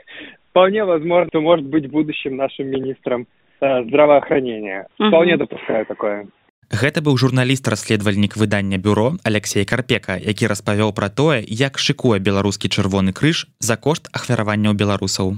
Вполне 0.51 0.85
возможно, 0.85 1.39
может 1.39 1.65
быть 1.65 1.89
будущим 1.89 2.35
нашим 2.35 2.67
министром 2.67 3.25
э, 3.59 3.83
здравоохранения. 3.85 4.85
Вполне 4.99 5.35
допускаю 5.35 5.85
такое. 5.87 6.27
Гэта 6.73 7.05
быў 7.05 7.19
журналіст-расследавальнік 7.21 8.33
выдання 8.33 8.81
бюро 8.81 9.13
Алексей 9.21 9.61
Карпека, 9.61 10.17
які 10.17 10.49
распавёў 10.49 10.89
пра 10.97 11.09
тое, 11.13 11.45
як 11.45 11.77
шыкуе 11.77 12.17
беларускі 12.17 12.65
чырвоны 12.65 13.13
крыж 13.13 13.45
за 13.61 13.77
кошт 13.77 14.09
ахвяраванняў 14.09 14.73
беларусаў. 14.73 15.37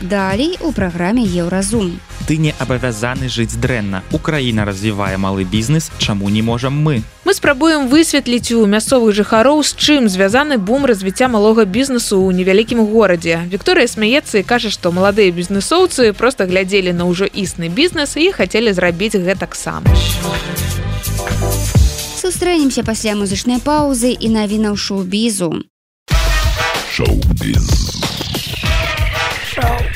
Далей 0.00 0.56
у 0.60 0.72
праграме 0.72 1.22
еўразум. 1.22 2.00
Ты 2.26 2.38
не 2.38 2.54
абавязаны 2.58 3.28
жыць 3.28 3.60
дрэнна. 3.60 4.00
Украіна 4.16 4.64
развівае 4.64 5.18
малы 5.20 5.44
бізнес, 5.44 5.90
чаму 5.98 6.30
не 6.30 6.40
можам 6.40 6.72
мы. 6.72 7.02
Мы 7.24 7.34
спрабуем 7.34 7.88
высветліць 7.88 8.52
у 8.56 8.64
мясцовых 8.64 9.12
жыхароў, 9.12 9.60
з 9.60 9.76
чым 9.76 10.08
звязаны 10.08 10.56
бум 10.56 10.88
развіцця 10.88 11.28
малога 11.28 11.66
бізнесу 11.68 12.16
ў 12.16 12.32
невялікім 12.32 12.80
горадзе. 12.80 13.44
Вікторыя 13.52 13.84
смяецца 13.84 14.40
і 14.40 14.42
кажа, 14.42 14.70
што 14.72 14.88
маладыя 14.88 15.28
бізнесоўцы 15.28 16.16
проста 16.16 16.48
глядзелі 16.48 16.96
на 16.96 17.04
ўжо 17.04 17.28
існы 17.28 17.68
бізнес 17.68 18.16
і 18.16 18.32
хацелі 18.32 18.72
зрабіць 18.72 19.20
гэтак 19.20 19.52
сам. 19.52 19.84
Сустрэнемся 22.16 22.88
пасля 22.88 23.12
музычнай 23.20 23.60
паўзы 23.60 24.16
і 24.16 24.32
навінаў 24.32 24.80
шоу-бізу. 24.80 25.60
Шоу-біз. 26.88 27.99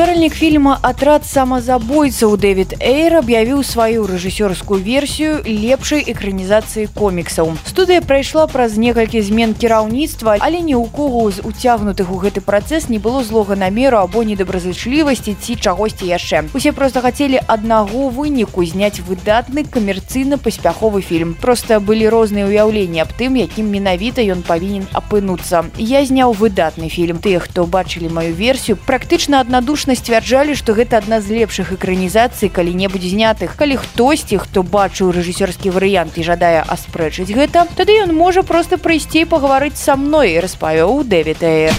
стваральнік 0.00 0.32
фільма 0.32 0.78
атрад 0.80 1.26
самазабойцаў 1.28 2.38
дэвід 2.40 2.70
эйр 2.80 3.18
аб'явіў 3.20 3.60
сваю 3.60 4.06
рэжысёрскую 4.08 4.80
версію 4.80 5.44
лепшай 5.44 6.00
экранізацыі 6.08 6.88
коміксаў 6.96 7.52
студыя 7.68 8.00
прайшла 8.00 8.46
праз 8.48 8.80
некалькі 8.80 9.20
змен 9.20 9.52
кіраўніцтва 9.52 10.38
але 10.40 10.64
ні 10.64 10.72
ў 10.72 10.88
кого 10.88 11.28
з 11.28 11.44
уцягнутых 11.44 12.08
у 12.08 12.16
гэты 12.16 12.40
працэс 12.40 12.88
не 12.88 12.96
было 12.96 13.20
злога 13.20 13.60
намеру 13.60 14.00
або 14.00 14.24
недобразычлівасці 14.24 15.36
ці 15.36 15.56
чагосьці 15.60 16.08
яшчэ. 16.08 16.48
Усе 16.56 16.72
просто 16.72 17.04
хацелі 17.04 17.36
аднаго 17.44 18.08
выніку 18.08 18.64
зняць 18.64 19.04
выдатны 19.04 19.68
камерцыйна 19.68 20.40
паспяховы 20.40 21.02
фільм. 21.04 21.36
Просто 21.36 21.76
былі 21.76 22.08
розныя 22.08 22.48
ўяўленні 22.48 23.04
аб 23.04 23.12
тым 23.20 23.36
якім 23.36 23.68
менавіта 23.68 24.24
ён 24.24 24.40
павінен 24.48 24.88
апынуцца. 24.96 25.68
Я 25.76 26.00
зняў 26.08 26.32
выдатны 26.32 26.88
фільм. 26.88 27.20
Тыя 27.20 27.44
хто 27.44 27.68
бачылі 27.68 28.08
маю 28.08 28.32
версію 28.32 28.80
практычна 28.80 29.44
аднадушна 29.44 29.89
адносна 29.90 30.06
сцвярджалі 30.06 30.54
што 30.54 30.74
гэта 30.78 31.02
адна 31.02 31.18
з 31.20 31.34
лепшых 31.34 31.72
экранізацый 31.74 32.48
калі-небудзь 32.48 33.10
знятых. 33.10 33.56
Калі 33.58 33.74
хтосьці 33.82 34.38
хто 34.38 34.62
бачыў 34.62 35.10
рэжысёрскі 35.10 35.74
варыянт 35.74 36.14
і 36.14 36.22
жадае 36.22 36.62
аспрэчыць 36.62 37.34
гэта 37.34 37.66
тады 37.74 37.98
ён 38.06 38.14
можа 38.14 38.46
проста 38.46 38.78
прыйсці 38.78 39.26
пагаварыць 39.26 39.82
са 39.82 39.98
мной 39.98 40.38
распавёў 40.38 41.02
дэвіта 41.02 41.74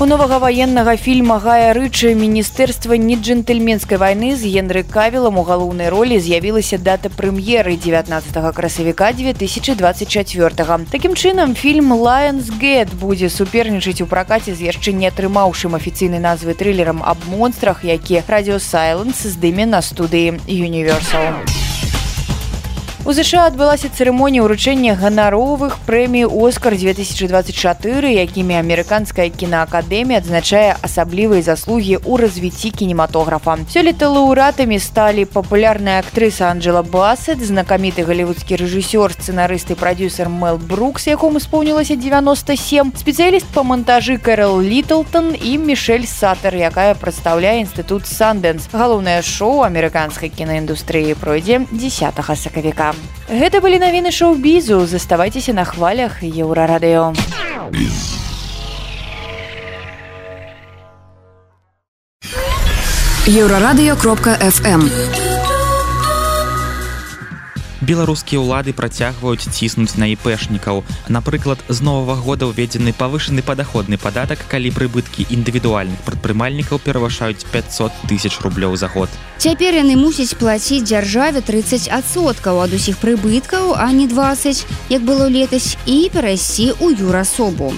У 0.00 0.06
новага 0.06 0.40
ваеннага 0.42 0.96
фільма 0.98 1.36
Гая 1.38 1.70
рычы 1.72 2.16
міністэрства 2.18 2.98
не 2.98 3.14
джентльменскай 3.14 3.94
вайны 3.94 4.34
з 4.34 4.50
генры 4.50 4.82
кавілам 4.82 5.38
у 5.38 5.44
галоўнай 5.46 5.86
ролі 5.88 6.18
з'явілася 6.18 6.78
дата 6.82 7.14
прэм'еры 7.14 7.78
19 7.78 8.10
красавіка 8.54 9.12
2024 9.14 10.50
Такім 10.90 11.14
чынам 11.14 11.54
фільм 11.54 11.94
Лайонсгет 11.94 12.90
будзе 12.98 13.30
супернічаць 13.30 14.02
у 14.02 14.10
пракаце 14.10 14.58
з 14.58 14.66
яшчэ 14.66 14.90
не 14.90 15.06
атрымаўшым 15.14 15.78
афіцыйнай 15.78 16.18
назвы 16.18 16.58
трылерам 16.58 16.98
аб 16.98 17.22
монстрах 17.30 17.84
які 17.86 18.26
радиосайленс 18.26 19.22
здыме 19.22 19.62
на 19.64 19.78
студыі 19.78 20.42
Universal. 20.50 21.63
У 23.04 23.12
ЗША 23.12 23.42
адбылася 23.52 23.90
цырымонія 23.92 24.40
ўручэння 24.48 24.94
ганаровых 24.96 25.76
прэмій 25.84 26.24
Оскар 26.24 26.72
2024, 26.72 28.00
якімі 28.00 28.56
амерыканская 28.56 29.28
кінаакадэмія 29.28 30.24
адзначае 30.24 30.80
асаблівыя 30.80 31.44
заслугі 31.44 32.00
ў 32.00 32.12
развіцці 32.24 32.72
кінематографа. 32.72 33.60
Сёлета 33.68 34.08
лаўрэатамі 34.08 34.80
сталі 34.80 35.28
папулярная 35.28 36.00
актрыса 36.00 36.48
Анджела 36.48 36.80
Басет, 36.80 37.44
знакаміты 37.44 38.08
галівудскі 38.08 38.56
рэжысёр, 38.64 39.12
сцэнарыст 39.12 39.68
і 39.68 39.76
прадюсер 39.76 40.32
Мэл 40.32 40.56
Брукс, 40.56 41.04
якому 41.04 41.44
споўнілася 41.44 42.00
97, 42.00 42.96
спецыяліст 42.96 43.52
па 43.52 43.68
мантажы 43.68 44.16
Кэрол 44.16 44.64
Літлтон 44.64 45.36
і 45.36 45.58
Мішель 45.60 46.08
Сатар, 46.08 46.56
якая 46.56 46.96
прадстаўляе 46.96 47.60
інстытут 47.68 48.08
Сандэнс. 48.08 48.72
Галоўнае 48.72 49.20
шоу 49.20 49.60
амерыканскай 49.68 50.32
кінаіндустрыі 50.32 51.20
пройдзе 51.20 51.68
10 51.68 52.24
сакавіка. 52.32 52.93
Гэта 53.28 53.60
былі 53.60 53.78
навіны 53.80 54.12
шоу-бізу, 54.12 54.86
заставайцеся 54.86 55.52
на 55.52 55.64
хвалях 55.64 56.22
еўрарадыё. 56.22 57.14
Еўрарадыё 63.24 63.96
кропка 63.96 64.36
FM 64.40 65.33
беларускія 67.84 68.40
ўлады 68.40 68.72
працягваюць 68.72 69.44
ціснуць 69.44 70.00
на 70.00 70.08
іпэшнікаў. 70.16 70.82
Напрыклад 71.08 71.60
з 71.68 71.84
новага 71.84 72.20
года 72.24 72.48
ўведзены 72.48 72.96
павышаны 72.96 73.44
падаходны 73.44 74.00
падатак 74.00 74.42
калі 74.48 74.72
прыбыткі 74.72 75.28
індывідуальных 75.28 76.00
прадпрымальнікаў 76.08 76.80
перавышаюць 76.80 77.44
500 77.52 78.08
тысяч 78.08 78.40
рублёў 78.40 78.76
за 78.80 78.88
год. 78.88 79.08
Цяпер 79.38 79.76
яны 79.76 79.96
мусяць 80.00 80.32
плаціць 80.40 80.84
дзяржаве 80.88 81.44
30соткаў 81.44 82.64
ад 82.64 82.72
усіх 82.72 82.96
прыбыткаў 82.98 83.76
а 83.76 83.92
не 83.92 84.08
20 84.08 84.64
як 84.88 85.02
было 85.04 85.28
летась 85.28 85.76
і 85.84 86.08
перайсці 86.08 86.72
ў 86.80 86.96
юрасобу 86.96 87.74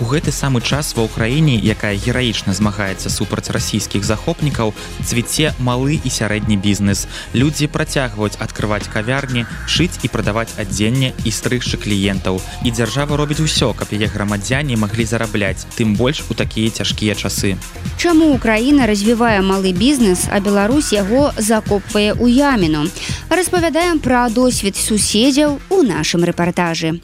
у 0.00 0.04
гэты 0.04 0.32
самы 0.32 0.60
час 0.60 0.92
ва 0.96 1.08
ўкраіне, 1.08 1.56
якая 1.56 1.96
гераічна 1.96 2.52
змагаецца 2.52 3.08
супраць 3.08 3.48
расійскіх 3.48 4.04
захопнікаў, 4.04 4.74
цвіце 5.00 5.54
малы 5.58 5.96
і 5.96 6.10
сярэдні 6.12 6.56
бізнес. 6.56 7.06
Людзі 7.32 7.66
працягваюць 7.72 8.36
адкрываць 8.36 8.88
кавярні, 8.92 9.46
шыць 9.66 9.96
і 10.04 10.12
прадаваць 10.12 10.52
адзенне 10.60 11.12
і 11.24 11.30
стрыгчы 11.32 11.80
кліентаў. 11.80 12.40
І 12.62 12.70
дзяржава 12.70 13.16
робіць 13.16 13.40
усё, 13.40 13.72
каб 13.72 13.88
яе 13.96 14.06
грамадзяне 14.12 14.76
маглі 14.76 15.08
зарабляць, 15.08 15.64
тым 15.76 15.96
больш 15.96 16.24
у 16.28 16.34
такія 16.34 16.70
цяжкія 16.70 17.14
часы. 17.14 17.56
Чаму 17.96 18.32
Украіна 18.36 18.86
развівае 18.86 19.40
малы 19.40 19.72
бізнес, 19.72 20.28
а 20.30 20.40
Беларусь 20.40 20.92
яго 20.92 21.32
закопвае 21.40 22.12
ў 22.12 22.28
яміну. 22.36 22.84
Распавядаем 23.32 23.98
пра 23.98 24.28
досвед 24.28 24.76
суседзяў 24.76 25.60
у 25.70 25.82
нашым 25.82 26.24
рэпартажы 26.24 27.00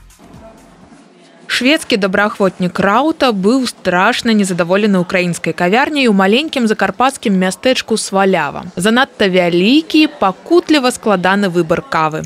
шведскі 1.53 1.99
добраахвотнік 2.01 2.79
раута 2.81 3.29
быў 3.37 3.67
страшна 3.69 4.33
незадаволены 4.33 4.97
украінскай 5.05 5.53
кавярняй 5.53 6.09
у 6.09 6.15
маленькім 6.17 6.65
закарпатскім 6.71 7.37
мястэчку 7.43 7.99
свалява 8.01 8.65
занадта 8.77 9.29
вялікі 9.29 10.07
пакутліва 10.23 10.95
складаны 10.97 11.53
выбар 11.53 11.85
кавы. 11.85 12.25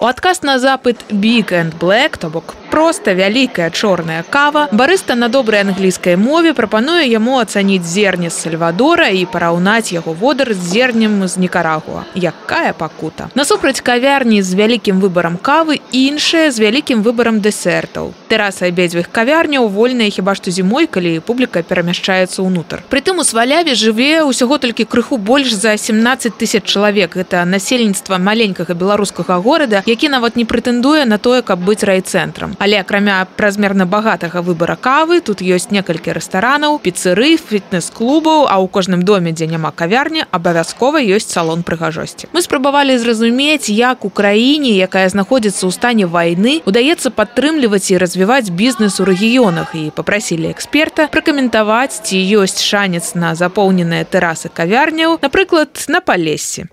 У 0.00 0.06
адказ 0.08 0.40
на 0.46 0.56
запыт 0.62 1.04
big 1.10 1.52
and 1.52 1.76
black 1.76 2.16
то 2.16 2.32
бок 2.32 2.57
проста 2.70 3.12
вялікая 3.14 3.70
чорная 3.70 4.22
кава. 4.22 4.68
Барыста 4.72 5.14
на 5.14 5.28
добрай 5.28 5.60
англійскай 5.60 6.16
мове 6.16 6.52
прапануе 6.54 7.08
яму 7.08 7.38
ацаніць 7.40 7.82
зерне 7.82 8.30
з 8.30 8.36
сальвадора 8.36 9.08
і 9.08 9.24
параўнаць 9.24 9.92
яго 9.92 10.12
водар 10.12 10.52
з 10.54 10.60
зернем 10.74 11.26
з 11.26 11.38
некарагуа 11.38 12.04
якая 12.14 12.72
пакута. 12.72 13.28
Насупраць 13.34 13.80
кавярні 13.80 14.42
з 14.42 14.54
вялікім 14.54 15.00
выбарам 15.00 15.38
кавы 15.40 15.80
іншая 15.92 16.50
з 16.52 16.60
вялікім 16.60 17.02
выбарам 17.02 17.40
дэсертаў. 17.40 18.12
Тэраса 18.28 18.68
абедзвых 18.68 19.08
кавярняў 19.10 19.68
вольная 19.68 20.10
хіба 20.10 20.36
што 20.36 20.50
зімой 20.50 20.86
калі 20.86 21.18
публіка 21.24 21.62
перамяшчаецца 21.62 22.44
ўнутр. 22.44 22.84
Прытым 22.92 23.18
у 23.18 23.24
сваляве 23.24 23.74
жыве 23.74 24.22
ўсяго 24.28 24.60
толькі 24.60 24.84
крыху 24.84 25.16
больш 25.16 25.56
за 25.56 25.76
17 25.76 26.36
тысяч 26.36 26.68
чалавек. 26.68 27.16
Это 27.16 27.44
насельніцтва 27.44 28.18
маленькага 28.18 28.74
беларускага 28.74 29.40
горада 29.40 29.82
які 29.86 30.08
нават 30.12 30.36
не 30.36 30.44
прэтэндуе 30.44 31.08
на 31.08 31.18
тое 31.18 31.40
каб 31.42 31.64
быць 31.64 31.82
райцэнтрам 31.82 32.57
але 32.58 32.80
акрамя 32.80 33.26
празмерна 33.36 33.86
багатага 33.86 34.42
выбара 34.42 34.76
кавы 34.76 35.20
тут 35.20 35.42
ёсць 35.42 35.70
некалькі 35.70 36.14
рэстаранаў 36.18 36.78
піцэры 36.82 37.38
фітнес-клубаў 37.38 38.50
а 38.50 38.58
ў 38.58 38.66
кожным 38.68 39.02
доме 39.06 39.32
дзе 39.32 39.46
няма 39.46 39.70
кавярні 39.70 40.26
абавязкова 40.30 40.98
ёсць 40.98 41.30
салон 41.30 41.62
прыгажосці. 41.62 42.28
Мы 42.34 42.42
спрабавалі 42.42 42.98
зразумець 42.98 43.70
як 43.70 44.04
у 44.04 44.10
краіне 44.10 44.74
якая 44.74 45.06
знаходзіцца 45.08 45.66
ў 45.66 45.72
стане 45.72 46.06
вайны 46.06 46.60
удаецца 46.66 47.14
падтрымліваць 47.14 47.90
і 47.94 47.98
развіваць 48.02 48.50
бізнес 48.50 48.98
у 49.00 49.06
рэгіёнах. 49.06 49.74
І 49.74 49.90
попрасілі 49.94 50.50
эксперта 50.50 51.06
пракаментаваць 51.06 52.02
ці 52.02 52.18
ёсць 52.18 52.62
шанец 52.62 53.14
на 53.14 53.34
запоўненыя 53.38 54.04
тэрасы 54.04 54.50
кавярняў 54.50 55.18
напрыклад 55.22 55.86
на 55.88 56.00
палесе 56.00 56.66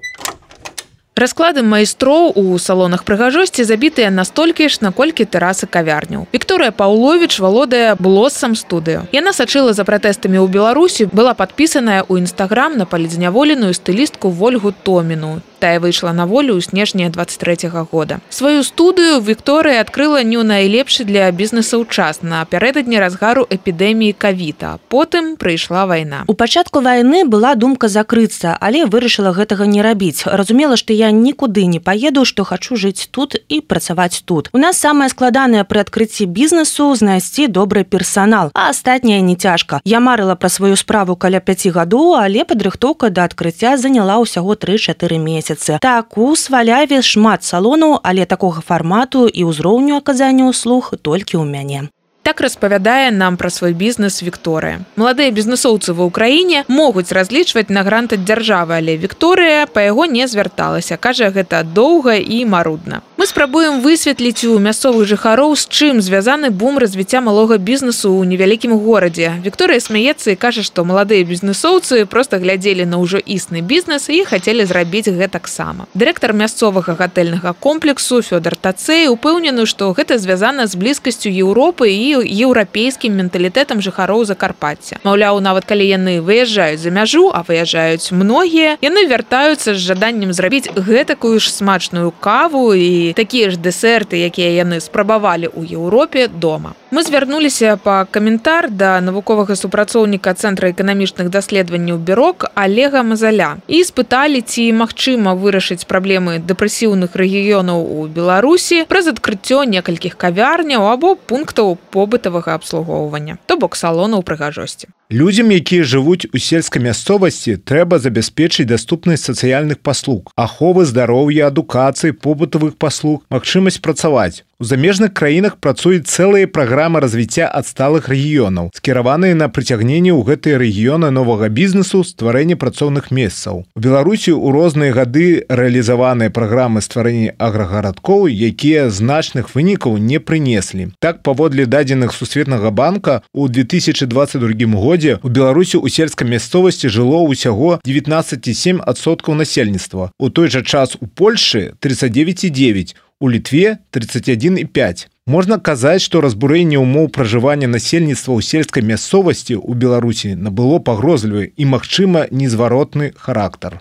Расклады 1.16 1.62
майстроў 1.64 2.34
у 2.36 2.58
салонах 2.60 3.06
прыгажосці 3.08 3.64
забітыя 3.64 4.10
настолькі 4.12 4.68
ж 4.68 4.84
наколькі 4.84 5.24
тэрасы 5.24 5.64
кавярняў. 5.64 6.28
Вікторыя 6.36 6.76
Паўловіч 6.76 7.40
валодае 7.40 7.96
блосам 7.96 8.52
студыю. 8.60 9.08
Яна 9.16 9.32
сачыла 9.32 9.72
за 9.72 9.88
пратэстамі 9.88 10.44
ў 10.44 10.52
Беларусі, 10.52 11.08
была 11.08 11.32
падпісаная 11.32 12.04
ў 12.04 12.28
нстаграм 12.28 12.76
на 12.76 12.84
палідзняволеную 12.84 13.72
стылістку 13.72 14.28
ольгу 14.28 14.76
Томіну. 14.76 15.40
Тая 15.60 15.80
выйшла 15.80 16.12
на 16.12 16.28
волю 16.28 16.60
ў 16.60 16.62
снежня 16.62 17.10
23 17.10 17.72
-го 17.72 17.88
года. 17.92 18.20
Сваю 18.30 18.64
студыю 18.64 19.24
Вікторыя 19.24 19.80
адкрыла 19.80 20.22
не 20.24 20.38
найлепшы 20.44 21.04
для 21.06 21.32
бізнесаў 21.32 21.88
час 21.88 22.20
напярэдадні 22.22 23.00
разгару 23.00 23.48
эпідэміі 23.50 24.14
кавіта 24.20 24.80
потым 24.92 25.38
прыйшла 25.40 25.88
вайна. 25.88 26.24
У 26.28 26.34
пачатку 26.34 26.82
вайны 26.82 27.24
была 27.24 27.56
думка 27.56 27.88
закрыцца 27.88 28.58
але 28.60 28.86
вырашыла 28.86 29.32
гэтага 29.32 29.66
не 29.66 29.82
рабіць. 29.82 30.28
Разумела 30.28 30.76
што 30.76 30.94
я 30.94 31.05
нікуды 31.12 31.66
не 31.66 31.80
паеду 31.80 32.26
што 32.26 32.44
хачу 32.44 32.76
жыць 32.76 33.10
тут 33.12 33.36
і 33.50 33.62
працаваць 33.62 34.22
тут. 34.26 34.50
У 34.54 34.58
нас 34.58 34.78
самае 34.78 35.10
складанае 35.10 35.64
пры 35.64 35.82
адкрыцці 35.82 36.26
бізнесу 36.26 36.94
знайсці 36.96 37.48
добры 37.48 37.84
персанал 37.84 38.52
а 38.54 38.70
астатняе 38.70 39.22
не 39.22 39.36
цяжка 39.36 39.82
я 39.86 40.00
марыла 40.00 40.36
пра 40.36 40.50
сваю 40.50 40.76
справу 40.76 41.16
каля 41.16 41.40
5 41.40 41.68
гадоў 41.78 42.16
але 42.20 42.46
падрыхтоўка 42.46 43.10
да 43.10 43.26
адкрыцця 43.30 43.78
заняла 43.78 44.20
ўсяго 44.24 44.56
3-4 44.56 45.18
месяцы 45.18 45.80
так 45.82 46.18
у 46.18 46.36
сваляве 46.36 47.02
шмат 47.02 47.44
салонаў 47.44 48.00
але 48.04 48.26
такога 48.26 48.62
фармату 48.62 49.28
і 49.28 49.50
ўзроўню 49.52 49.98
аказання 49.98 50.50
услуг 50.52 50.94
толькі 51.02 51.42
ў 51.42 51.46
мяне 51.46 51.95
Так 52.26 52.42
распавядае 52.42 53.12
нам 53.14 53.38
пра 53.38 53.54
свой 53.54 53.78
бізнес 53.78 54.24
Вікторыя. 54.26 54.82
Маладыя 54.98 55.30
бізнесоўцы 55.30 55.94
ва 55.94 56.10
ўкраіне 56.10 56.66
могуць 56.66 57.14
разлічваць 57.14 57.70
на 57.70 57.86
грант 57.86 58.18
ад 58.18 58.26
дзяржавы, 58.26 58.82
але 58.82 58.98
Вікторыя 58.98 59.70
па 59.70 59.86
яго 59.86 60.10
не 60.10 60.26
звярталася, 60.26 60.98
кажа 60.98 61.30
гэта 61.30 61.62
доўга 61.62 62.18
і 62.18 62.42
марудна. 62.50 63.06
Спрабуем 63.26 63.82
высветліць 63.82 64.46
у 64.46 64.60
мясцовых 64.62 65.08
жыхароў, 65.10 65.56
з 65.58 65.66
чым 65.66 65.98
звязаны 65.98 66.52
бум 66.54 66.78
развіцця 66.78 67.26
малога 67.26 67.58
бізнесу 67.58 68.14
ў 68.14 68.30
невялікім 68.30 68.78
горадзе. 68.78 69.42
Вікторыя 69.42 69.82
смяецца 69.82 70.32
і 70.32 70.38
кажа, 70.38 70.62
што 70.62 70.86
маладыя 70.86 71.26
бізнесоўцы 71.26 72.06
проста 72.06 72.38
глядзелі 72.38 72.86
на 72.86 73.02
ўжо 73.02 73.18
існы 73.18 73.66
бізнес 73.66 74.14
і 74.14 74.22
хацелі 74.30 74.70
зрабіць 74.70 75.10
гэтаксама. 75.10 75.90
Дырэктар 75.98 76.38
мясцовага 76.38 76.94
гатэльнага 76.94 77.58
комплексу 77.58 78.22
Фёдор 78.22 78.54
Тацэй 78.54 79.10
упэўнены, 79.10 79.66
што 79.66 79.90
гэта 79.98 80.22
звязана 80.22 80.70
з 80.70 80.78
блізкасцю 80.78 81.34
Еўропы 81.34 81.90
і 81.90 82.22
еўрапейскім 82.46 83.18
менталітэтам 83.18 83.82
жыхароў 83.82 84.22
закарпацця 84.30 85.02
маўляў 85.02 85.42
нават 85.42 85.66
калі 85.66 85.88
яны 85.88 86.22
выязджаюць 86.22 86.84
за 86.84 86.94
мяжу 86.94 87.32
а 87.34 87.42
выязджаюць 87.48 88.14
многія 88.14 88.78
яны 88.86 89.08
вяртаюцца 89.10 89.74
з 89.74 89.80
жаданнем 89.82 90.34
зрабіць 90.34 90.70
гэтакую 90.76 91.40
ж 91.40 91.50
смачную 91.50 92.14
каву 92.20 92.74
і 92.74 93.15
такія 93.16 93.50
ж 93.52 93.60
дэсерты 93.60 94.22
якія 94.24 94.64
яны 94.64 94.80
спрабавалі 94.80 95.52
ў 95.52 95.76
Еўропе 95.76 96.28
дома. 96.32 96.76
Мы 96.96 97.04
звярнуліся 97.04 97.76
па 97.76 98.08
каментар 98.08 98.72
да 98.72 99.02
навуковага 99.04 99.60
супрацоўніка 99.60 100.32
цэнтра 100.32 100.72
эканамічных 100.72 101.28
даследаванняў 101.28 102.00
бюрок 102.00 102.48
олега 102.56 103.04
мазаля 103.04 103.60
і 103.68 103.84
спыталі 103.84 104.40
ці 104.40 104.72
магчыма 104.72 105.36
вырашыць 105.36 105.84
праблемы 105.84 106.40
дэпрэсіўных 106.40 107.20
рэгіёнаў 107.20 107.84
у 107.84 108.08
беларусі 108.08 108.88
праз 108.88 109.12
адкрыццё 109.12 109.68
некалькіх 109.68 110.16
кавярняў 110.16 110.88
або 110.88 111.16
пунктаў 111.16 111.76
по 111.92 112.06
побытавага 112.06 112.54
абслугоўвання. 112.54 113.38
То 113.46 113.58
бок 113.58 113.76
салона 113.76 114.22
прыгажосці 114.22 114.88
Людзям, 115.12 115.52
якія 115.54 115.84
жывуць 115.86 116.26
у 116.34 116.40
сельскай 116.42 116.82
мясцовасці, 116.82 117.62
трэба 117.62 118.00
забяспечыць 118.02 118.66
даступнасць 118.66 119.30
сацыяльных 119.30 119.78
паслуг, 119.86 120.34
аховы 120.34 120.82
здароўя, 120.90 121.54
адукацыі, 121.54 122.18
побытавых 122.18 122.74
паслуг, 122.82 123.05
магчымасць 123.36 123.82
працаваць. 123.86 124.44
У 124.58 124.64
замежных 124.64 125.12
краінах 125.12 125.58
працуюць 125.60 126.08
цэлыя 126.08 126.48
праграмы 126.48 127.02
развіцця 127.04 127.44
адсталых 127.52 128.08
рэгіёнаў, 128.08 128.70
скіраваныя 128.72 129.36
на 129.36 129.50
прыцягненне 129.52 130.16
ў 130.16 130.24
гэтыя 130.24 130.56
рэгіёны 130.56 131.10
новага 131.12 131.50
бізнесу 131.52 132.08
стварэння 132.08 132.56
працоўных 132.56 133.12
месцаў. 133.12 133.68
У 133.76 133.80
Беларусі 133.84 134.32
ў 134.32 134.56
розныя 134.56 134.96
гады 134.96 135.44
рэалізаваныя 135.52 136.32
праграмы 136.32 136.80
стварэння 136.80 137.36
аграгарадкоў, 137.36 138.32
якія 138.32 138.88
значных 138.88 139.52
вынікаў 139.52 140.00
не 140.00 140.24
прынеслі. 140.24 140.96
Так 141.04 141.20
паводле 141.20 141.68
дадзеных 141.68 142.16
сусветнага 142.16 142.72
банка 142.72 143.28
у 143.36 143.52
2022 143.52 144.72
годзе 144.72 145.20
у 145.20 145.28
беларусі 145.28 145.84
у 145.84 145.92
сельскай 145.92 146.32
мясцовасці 146.32 146.88
жыло 146.88 147.28
ўсяго 147.28 147.84
19,7 147.84 148.80
адсоткаў 148.80 149.36
насельніцтва 149.36 150.16
у 150.16 150.30
той 150.32 150.48
жа 150.48 150.64
час 150.64 150.96
у 150.96 151.12
польльшы 151.12 151.76
39,9 151.84 152.96
у 153.20 153.30
літве 153.30 153.78
31,5 153.92 155.08
можна 155.26 155.58
казаць 155.58 156.02
што 156.04 156.22
разбурэнне 156.22 156.78
ўмоў 156.78 157.08
пражывання 157.16 157.68
насельніцтва 157.72 158.36
ў 158.36 158.42
сельскай 158.44 158.84
мясцовасці 158.84 159.56
ў 159.56 159.72
беларусі 159.74 160.36
набыло 160.36 160.80
пагрозлівы 160.84 161.52
і 161.56 161.64
магчыма 161.66 162.28
незваротны 162.32 163.14
характар. 163.16 163.80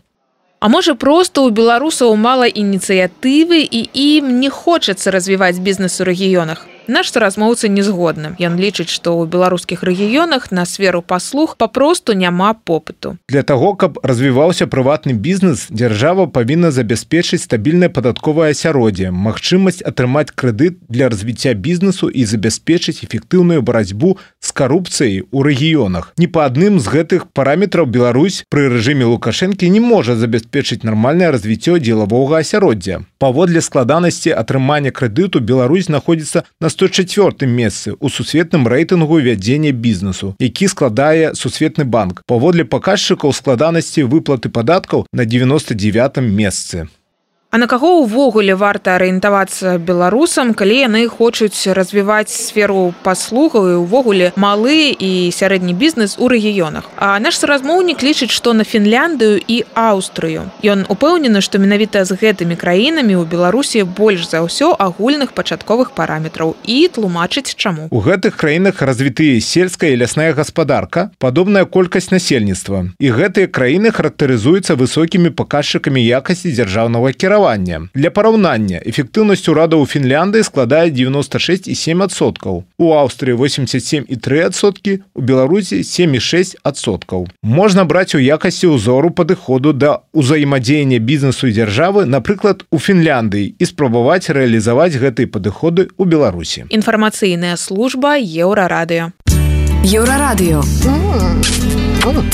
А 0.60 0.70
можа 0.70 0.94
проста 0.94 1.42
ў 1.42 1.50
беларусаў 1.50 2.14
мала 2.14 2.46
ініцыятывы 2.46 3.66
і 3.66 3.80
ім 3.90 4.38
не 4.38 4.48
хочацца 4.48 5.10
развіваць 5.10 5.58
бізнес 5.58 6.00
у 6.00 6.06
рэгіёнах 6.08 6.64
Наш 6.86 7.12
суразмоўцы 7.12 7.68
не 7.72 7.80
згодны. 7.80 8.36
Ён 8.36 8.60
лічыць, 8.60 8.92
што 8.92 9.16
ў 9.16 9.24
беларускіх 9.24 9.80
рэгіёнах 9.80 10.52
на 10.52 10.68
сферу 10.68 11.00
паслуг 11.00 11.56
папросту 11.56 12.12
няма 12.12 12.52
попыту. 12.52 13.16
Для 13.28 13.42
таго, 13.42 13.72
каб 13.72 13.96
развіваўся 14.04 14.68
прыватны 14.68 15.16
бізнес, 15.16 15.72
дзяржава 15.72 16.26
павінна 16.28 16.68
забяспечыць 16.68 17.40
стабільнае 17.40 17.88
падатковае 17.88 18.52
асяроддзе, 18.52 19.08
магчымасць 19.10 19.80
атрымаць 19.80 20.36
крэдыт 20.36 20.76
для 20.92 21.08
развіцця 21.08 21.54
бізнесу 21.56 22.12
і 22.12 22.24
забяспечыць 22.28 23.00
эфектыўную 23.00 23.64
барацьбу 23.64 24.18
з 24.44 24.52
карупцыяй 24.52 25.24
у 25.32 25.40
рэгіёнах. 25.40 26.12
Ні 26.20 26.28
па 26.28 26.44
адным 26.44 26.76
з 26.80 26.92
гэтых 26.92 27.32
параметраў 27.32 27.88
Беларусь 27.88 28.44
пры 28.52 28.68
рэжыме 28.68 29.08
лукашэнкі 29.08 29.72
не 29.72 29.80
можа 29.80 30.20
забяспечыць 30.20 30.84
нармальнае 30.84 31.32
развіццё 31.32 31.80
дзелавога 31.80 32.44
асяроддзя. 32.44 33.00
Паводле 33.16 33.64
складанасці 33.64 34.36
атрымання 34.36 34.92
крэдыту 34.92 35.40
Беларусь 35.40 35.88
знаходзіцца 35.88 36.44
на 36.60 36.68
104 36.74 37.46
месцы 37.46 37.94
у 38.00 38.10
сусветным 38.10 38.66
рэйтынгу 38.66 39.20
вядзення 39.22 39.70
бізнесу 39.70 40.34
які 40.38 40.68
складае 40.68 41.30
сусветны 41.38 41.84
банк 41.84 42.22
паводле 42.26 42.66
паказчыкаў 42.74 43.32
складанасці 43.32 44.02
выплаты 44.10 44.50
падаткаў 44.50 45.06
на 45.12 45.24
99 45.24 46.18
месцы 46.42 46.88
А 47.54 47.58
на 47.58 47.68
каго 47.70 48.02
ўвогуле 48.02 48.58
варта 48.58 48.98
арыентавацца 48.98 49.78
беларусам, 49.78 50.58
калі 50.58 50.74
яны 50.90 51.06
хочуць 51.06 51.70
развіваць 51.70 52.34
сферу 52.34 52.90
паслугаў 53.06 53.68
і 53.70 53.74
ўвогуле 53.78 54.32
малы 54.34 54.90
і 54.90 55.30
сярэдні 55.30 55.70
бізнес 55.70 56.18
у 56.18 56.26
рэгіёнах. 56.26 56.90
А 56.98 57.14
наш 57.22 57.38
суразмоўнік 57.38 58.02
лічыць, 58.02 58.34
што 58.34 58.58
на 58.58 58.66
Фінляндыю 58.66 59.38
і 59.38 59.62
Аўстрыю. 59.70 60.50
Ён 60.66 60.82
упэўнены, 60.90 61.38
што 61.38 61.62
менавіта 61.62 62.02
з 62.02 62.18
гэтымі 62.18 62.58
краінамі 62.58 63.22
ў 63.22 63.30
Беларусі 63.30 63.86
больш 63.86 64.26
за 64.26 64.42
ўсё 64.42 64.74
агульных 64.74 65.30
пачатковых 65.30 65.94
параметраў 65.94 66.58
і 66.66 66.90
тлумачыць 66.90 67.54
чаму. 67.54 67.86
У 67.94 68.02
гэтых 68.02 68.34
краінах 68.34 68.82
развітыя 68.82 69.38
сельская 69.38 69.94
і 69.94 70.02
лясная 70.02 70.34
гаспадарка, 70.34 71.14
падобная 71.22 71.70
колькасць 71.70 72.10
насельніцтва. 72.10 72.90
І 72.98 73.14
гэтыя 73.14 73.46
краіны 73.46 73.94
характарызуюцца 73.94 74.74
высокімі 74.74 75.30
паказчыкамі 75.30 76.02
якасці 76.02 76.50
дзяржаўнага 76.50 77.14
кіравання 77.14 77.43
фінансавання 77.44 77.88
для 77.94 78.10
параўнання 78.10 78.80
эфектыўнасць 78.86 79.48
урада 79.48 79.76
ў 79.76 79.86
Фінляндыі 79.86 80.44
складае 80.44 80.88
96,7соткаў 80.90 82.64
у 82.78 82.86
Аўстрыі 82.92 83.36
87,3соткі 83.36 85.00
у 85.14 85.20
Беларусі 85.20 85.82
7,6соткаў 85.82 87.28
можна 87.42 87.84
браць 87.84 88.14
у 88.14 88.18
якасці 88.18 88.72
ўзору 88.72 89.10
падыходу 89.10 89.72
да 89.72 90.00
ўзаемадзеяння 90.14 90.98
бізнесу 90.98 91.48
і 91.48 91.52
дзяржавы 91.52 92.06
напрыклад 92.06 92.64
у 92.70 92.78
Фінляндыі 92.78 93.54
і 93.58 93.64
спрабаваць 93.64 94.30
рэалізаваць 94.30 94.96
гэтыя 94.96 95.28
падыходы 95.28 95.88
ў 96.00 96.04
Беларусі. 96.08 96.64
Інфармацыйная 96.70 97.56
служба 97.56 98.16
еўрарадыё. 98.16 99.12
Еўрарадыё. 99.84 100.64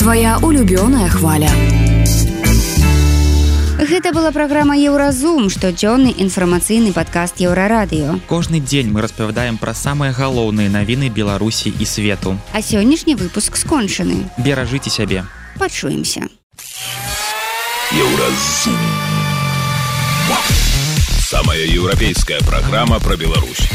Твоя 0.01 0.37
улюбёная 0.41 1.07
хваля 1.07 1.51
Гэта 3.91 4.13
была 4.15 4.31
праграма 4.31 4.71
Еўразум, 4.79 5.49
штодзённы 5.51 6.15
інфармацыйны 6.23 6.93
падкаст 6.95 7.43
еўрарадыё. 7.43 8.23
Кожны 8.23 8.63
дзень 8.63 8.87
мы 8.87 9.03
распавядаем 9.03 9.57
пра 9.59 9.75
самыя 9.75 10.15
галоўныя 10.15 10.71
навіны 10.71 11.11
Беларусі 11.11 11.75
і 11.75 11.83
свету. 11.83 12.39
А 12.55 12.63
сённяшні 12.63 13.19
выпуск 13.19 13.59
скончаны. 13.59 14.31
Беражыце 14.39 14.87
сябе. 14.87 15.27
Пачуемся. 15.59 16.23
Еўразум. 17.91 18.79
Самая 21.19 21.59
еўрапейская 21.59 22.39
праграма 22.47 23.03
пра 23.03 23.19
Беларусь. 23.19 23.67